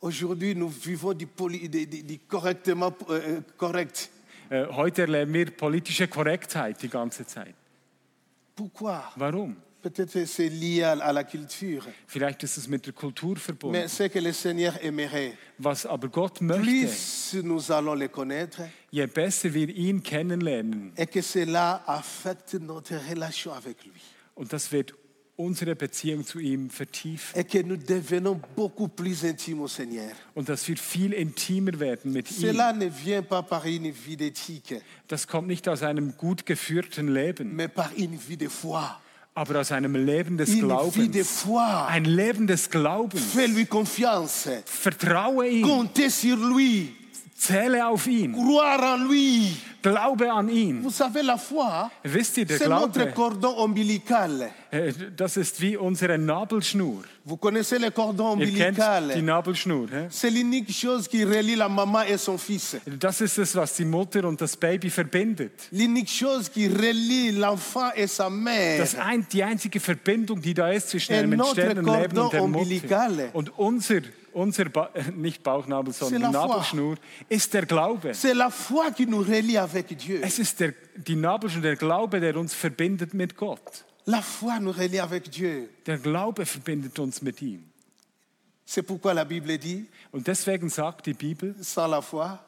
Aujourd'hui, 0.00 0.54
nous 0.56 0.68
vivons 0.70 1.12
du, 1.14 1.26
poli- 1.26 1.68
du- 1.68 1.86
du- 1.86 2.02
du 2.02 2.18
correctement 2.26 2.92
euh, 3.08 3.40
correct. 3.56 4.10
Äh, 4.50 4.66
Heute 4.70 5.02
erleben 5.02 5.32
wir 5.32 5.50
politische 5.52 6.08
Korrektheit 6.08 6.82
die 6.82 6.88
ganze 6.88 7.24
Zeit. 7.24 7.54
Pourquoi 8.56 9.12
Warum? 9.16 9.56
Peut-être 9.80 10.12
que 10.12 10.26
c'est 10.26 10.48
lié 10.48 10.82
à, 10.82 10.92
à 10.92 11.12
la 11.12 11.22
culture. 11.22 11.86
Vielleicht 12.08 12.42
ist 12.42 12.58
es 12.58 12.66
mit 12.68 12.84
der 12.84 12.92
Kultur 12.92 13.36
verbunden. 13.38 13.80
Mais 13.80 13.88
ce 13.88 14.08
que 14.08 14.18
le 14.18 14.32
Seigneur 14.32 14.74
aimerait, 14.82 15.34
Was 15.58 15.86
aber 15.86 16.08
Gott 16.08 16.40
möchte, 16.40 16.62
plus 16.62 17.34
nous 17.44 17.70
allons 17.70 17.94
le 17.94 18.08
connaître, 18.08 18.62
je 18.92 19.06
besser 19.06 19.54
wir 19.54 19.68
ihn 19.68 20.02
kennenlernen, 20.02 20.92
et 20.96 21.06
que 21.06 21.22
cela 21.22 21.82
affecte 21.86 22.54
notre 22.54 22.94
relation 23.08 23.52
avec 23.52 23.84
lui. 23.84 24.00
und 24.34 24.52
das 24.52 24.72
wird 24.72 24.94
unsere 25.36 25.76
Beziehung 25.76 26.26
zu 26.26 26.40
ihm 26.40 26.68
vertiefen, 26.70 27.38
Et 27.38 27.44
que 27.48 27.62
nous 27.62 27.76
devenons 27.76 28.40
beaucoup 28.56 28.88
plus 28.88 29.22
intimes 29.22 29.60
au 29.60 29.68
Seigneur. 29.68 30.10
und 30.34 30.48
dass 30.48 30.66
wir 30.66 30.76
viel 30.76 31.12
intimer 31.12 31.78
werden 31.78 32.12
mit 32.12 32.28
ihm. 32.32 32.36
Cela 32.48 32.72
ne 32.72 32.90
vient 32.90 33.22
pas 33.22 33.42
par 33.42 33.64
une 33.64 33.92
vie 33.92 34.16
d'éthique, 34.16 34.80
Das 35.06 35.28
kommt 35.28 35.46
nicht 35.46 35.68
aus 35.68 35.84
einem 35.84 36.16
gut 36.16 36.44
geführten 36.46 37.14
Leben, 37.14 37.54
mais 37.54 37.68
par 37.68 37.92
une 37.96 38.16
vie 38.18 38.36
de 38.36 38.48
foi. 38.48 39.00
Aber 39.38 39.60
aus 39.60 39.70
einem 39.70 39.94
Leben 39.94 40.36
des 40.36 40.48
Une 40.48 40.54
vie 40.56 40.60
de 40.60 40.66
Glaubens. 40.66 41.30
foi. 41.30 41.86
Ein 41.88 42.04
Leben 42.04 42.46
des 42.48 42.68
Glaubens. 42.68 43.22
Fais-lui 43.22 43.66
confiance. 43.66 44.48
Vertraue 44.64 45.48
ihm, 45.48 45.62
Comptez 45.62 46.10
sur 46.10 46.36
lui. 46.36 46.92
Zähle 47.38 47.86
auf 47.86 48.06
ihn, 48.06 48.32
Croire 48.32 48.94
en 48.94 49.04
lui. 49.06 49.56
glaube 49.80 50.30
an 50.32 50.48
ihn. 50.48 50.82
Vous 50.82 50.90
savez, 50.94 51.22
la 51.22 51.36
foi, 51.36 51.88
Wisst 52.02 52.36
ihr, 52.38 52.44
der 52.46 52.58
c'est 52.58 52.68
notre 52.68 52.98
Glaube, 52.98 53.12
cordon 53.14 53.54
ombilical. 53.58 54.50
äh, 54.72 54.92
das 55.16 55.36
ist 55.36 55.60
wie 55.60 55.76
unsere 55.76 56.18
Nabelschnur. 56.18 57.04
Vous 57.24 57.36
connaissez 57.36 57.78
le 57.78 57.90
cordon 57.90 58.40
Ihr 58.40 58.52
kennt 58.52 58.76
die 58.78 58.82
ombilical 58.82 59.22
Nabelschnur. 59.22 59.88
hä? 59.90 60.08
C'est 60.10 60.30
l'unique 60.30 60.72
chose 60.72 61.06
qui 61.08 61.22
relie 61.24 61.54
la 61.54 61.68
maman 61.68 62.02
et 62.02 62.18
son 62.18 62.38
fils. 62.38 62.76
Das 62.98 63.20
ist 63.20 63.38
es, 63.38 63.54
was 63.54 63.74
die 63.74 63.84
Mutter 63.84 64.24
und 64.26 64.40
das 64.40 64.56
Baby 64.56 64.90
verbindet. 64.90 65.68
L'unique 65.72 66.08
chose 66.10 66.50
qui 66.50 66.66
relie 66.66 67.30
l'enfant 67.30 67.92
et 67.94 68.08
sa 68.08 68.28
mère. 68.28 68.78
Das 68.78 68.94
ein, 68.96 69.26
die 69.32 69.44
einzige 69.44 69.78
Verbindung, 69.78 70.40
die 70.42 70.54
da 70.54 70.70
ist 70.70 70.88
zwischen 70.90 71.12
Et 71.12 71.18
einem 71.20 71.38
notre 71.38 71.62
entstehenden 71.62 71.84
Leben 71.86 72.18
und 72.18 72.32
der 72.32 72.40
cordon 72.40 72.50
Mutter. 72.50 72.62
ombilical. 72.62 73.30
Und 73.32 73.56
unser, 73.58 74.00
unser 74.38 74.66
ba 74.68 74.90
äh, 74.94 75.10
nicht 75.10 75.42
Bauchnabel, 75.42 75.92
sondern. 75.92 76.32
Nabelschnur 76.32 76.96
ist 77.28 77.52
der 77.52 77.66
Glaube. 77.66 78.12
C'est 78.12 78.34
la 78.34 78.50
foi 78.50 78.90
qui 78.92 79.06
nous 79.06 79.20
relie 79.22 79.58
avec 79.58 79.96
Dieu. 79.96 80.20
Es 80.22 80.38
ist 80.38 80.60
der, 80.60 80.72
die 80.96 81.16
Nabelschnur, 81.16 81.62
der 81.62 81.76
Glaube, 81.76 82.20
der 82.20 82.36
uns 82.36 82.54
verbindet 82.54 83.14
mit 83.14 83.36
Gott. 83.36 83.84
La 84.06 84.22
foi 84.22 84.58
nous 84.60 84.72
relie 84.72 85.00
avec 85.00 85.30
Dieu. 85.30 85.68
Der 85.84 85.98
Glaube 85.98 86.46
verbindet 86.46 86.98
uns 86.98 87.20
mit 87.20 87.42
ihm. 87.42 87.64
C'est 88.64 88.82
pourquoi 88.82 89.14
la 89.14 89.24
Bible 89.24 89.58
dit, 89.58 89.86
Und 90.12 90.26
deswegen 90.26 90.68
sagt 90.68 91.06
die 91.06 91.14
Bibel, 91.14 91.54
sans 91.60 91.88
la 91.90 92.00
foi, 92.00 92.38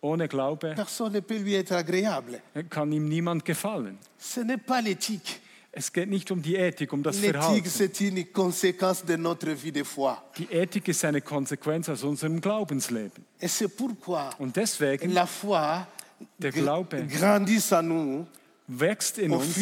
ohne 0.00 0.28
Glaube 0.28 0.74
personne 0.74 1.12
ne 1.12 1.20
peut 1.20 1.38
lui 1.38 1.54
être 1.54 1.72
agréable. 1.72 2.40
kann 2.70 2.92
ihm 2.92 3.08
niemand 3.08 3.44
gefallen. 3.44 3.96
Ce 4.18 4.40
n'est 4.40 4.62
pas 4.62 4.80
l'éthique. 4.80 5.40
Es 5.74 5.90
geht 5.92 6.10
nicht 6.10 6.30
um 6.30 6.42
die 6.42 6.54
Ethik, 6.56 6.92
um 6.92 7.02
das 7.02 7.16
L'éthique, 7.16 7.32
Verhalten. 7.32 7.64
Die 10.36 10.52
Ethik 10.52 10.88
ist 10.88 11.02
eine 11.04 11.22
Konsequenz 11.22 11.88
aus 11.88 12.02
unserem 12.04 12.40
Glaubensleben. 12.42 13.24
Und 14.38 14.54
deswegen 14.56 15.12
Der 16.38 16.52
Glaube. 16.52 16.98
wächst 18.68 19.18
in 19.18 19.30
uns 19.32 19.56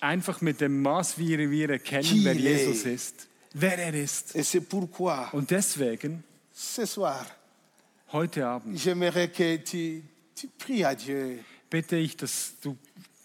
einfach 0.00 0.40
mit 0.40 0.60
dem 0.60 0.82
Maß, 0.82 1.18
wie 1.18 1.50
wir, 1.50 1.70
erkennen, 1.70 2.24
wer 2.24 2.34
Jesus 2.34 2.84
ist, 2.84 3.28
wer 3.52 3.78
er 3.78 3.94
ist. 3.94 4.34
Und 5.32 5.50
deswegen, 5.50 6.24
heute 8.12 8.46
Abend, 8.46 8.78
bitte 11.70 11.96
ich, 11.96 12.16
dass 12.16 12.54
du 12.62 12.76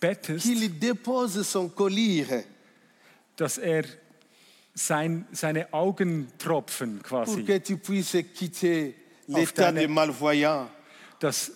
bettest, 0.07 0.45
qu'il 0.45 0.79
dépose 0.79 1.43
son 1.43 1.69
collier 1.69 2.25
dass 3.37 3.57
er 3.57 3.83
sein, 4.73 5.25
seine 5.31 5.67
Augentropfen 5.73 6.99
pour 6.99 7.23
quasi, 7.25 7.43
que 7.43 7.57
tu 7.59 7.77
puisses 7.77 8.23
quitter 8.33 8.93
Auf 9.27 9.39
l'état 9.39 9.71
deine- 9.71 9.81
de 9.81 9.87
malvoyant 9.87 10.67
dass 11.19 11.51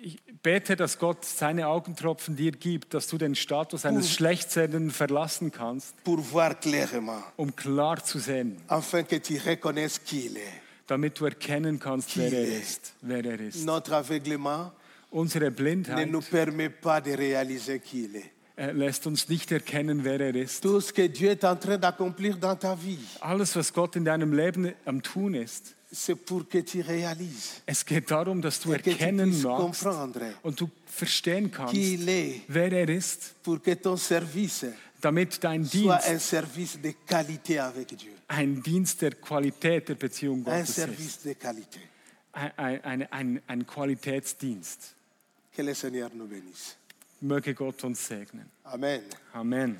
ich 0.00 0.18
bete, 0.42 0.76
dass 0.76 0.98
Gott 0.98 1.24
seine 1.24 1.66
Augentropfen 1.66 2.36
dir 2.36 2.52
gibt, 2.52 2.94
dass 2.94 3.08
du 3.08 3.18
den 3.18 3.34
Status 3.34 3.84
eines 3.84 4.12
Schlechtsehenden 4.12 4.90
verlassen 4.92 5.50
kannst, 5.50 5.94
pour 6.04 6.18
voir 6.20 6.54
clairement, 6.54 7.22
um 7.36 7.54
klar 7.56 8.02
zu 8.04 8.18
sehen, 8.20 8.56
afin 8.68 9.02
que 9.06 9.16
tu 9.20 9.34
reconnaisses 9.44 9.98
qui 10.04 10.26
il 10.26 10.36
est. 10.36 10.62
damit 10.86 11.18
du 11.20 11.24
erkennen 11.26 11.78
kannst, 11.80 12.16
wer 12.16 12.32
er 12.32 12.60
ist, 12.62 12.94
wer 13.02 13.24
er 13.24 13.40
ist. 13.40 13.64
Notre 13.66 13.94
aveuglement 13.96 14.70
Unsere 15.10 15.50
Blindheit 15.50 16.10
ne 16.10 16.20
permet 16.20 16.68
pas 16.68 17.00
de 17.00 17.12
réaliser 17.12 17.80
qui 17.80 18.04
il 18.04 18.16
est. 18.16 18.32
Er 18.56 18.72
lässt 18.72 19.06
uns 19.06 19.28
nicht 19.28 19.52
erkennen, 19.52 20.02
wer 20.02 20.20
er 20.20 20.34
ist. 20.34 20.62
Tout 20.62 20.80
ce 20.80 20.92
que 20.92 21.06
Dieu 21.08 21.30
est 21.30 21.44
en 21.44 21.54
train 21.54 21.78
d'accomplir 21.78 22.36
dans 22.36 22.56
ta 22.56 22.74
vie, 22.74 22.98
Alles, 23.20 23.54
was 23.54 23.72
Gott 23.72 23.94
in 23.94 24.04
deinem 24.04 24.32
Leben 24.32 24.74
am 24.84 25.00
Tun 25.00 25.34
ist, 25.34 25.76
c'est 25.92 26.16
pour 26.16 26.48
que 26.48 26.58
tu 26.58 26.80
réalises 26.80 27.62
es 27.66 27.84
geht 27.84 28.10
darum, 28.10 28.42
dass 28.42 28.58
du 28.58 28.72
erkennen 28.72 29.30
magst 29.42 29.86
und 30.42 30.60
du 30.60 30.68
verstehen 30.86 31.52
kannst, 31.52 31.72
qui 31.72 31.94
il 31.94 32.08
est, 32.08 32.40
wer 32.48 32.72
er 32.72 32.88
ist, 32.88 33.40
pour 33.44 33.62
que 33.62 33.74
ton 33.76 33.96
service 33.96 34.66
damit 35.00 35.38
dein 35.40 35.62
Dienst 35.62 36.32
de 36.82 37.60
avec 37.60 37.96
Dieu. 37.96 38.10
ein 38.26 38.60
Dienst 38.60 39.00
der 39.02 39.12
Qualität 39.12 39.88
der 39.88 39.94
Beziehung 39.94 40.42
Gottes 40.42 40.78
ist. 40.78 41.26
Ein, 42.32 42.82
ein, 42.84 43.12
ein, 43.12 43.42
ein 43.46 43.66
Qualitätsdienst. 43.66 44.96
Que 45.58 45.62
le 45.64 45.74
Seigneur 45.74 46.10
nous 46.14 46.28
bénisse. 46.28 46.76
Möge 47.20 47.52
Gott 47.52 47.82
uns 47.82 47.98
segnen. 47.98 48.46
Amen. 48.64 49.02
Amen. 49.34 49.76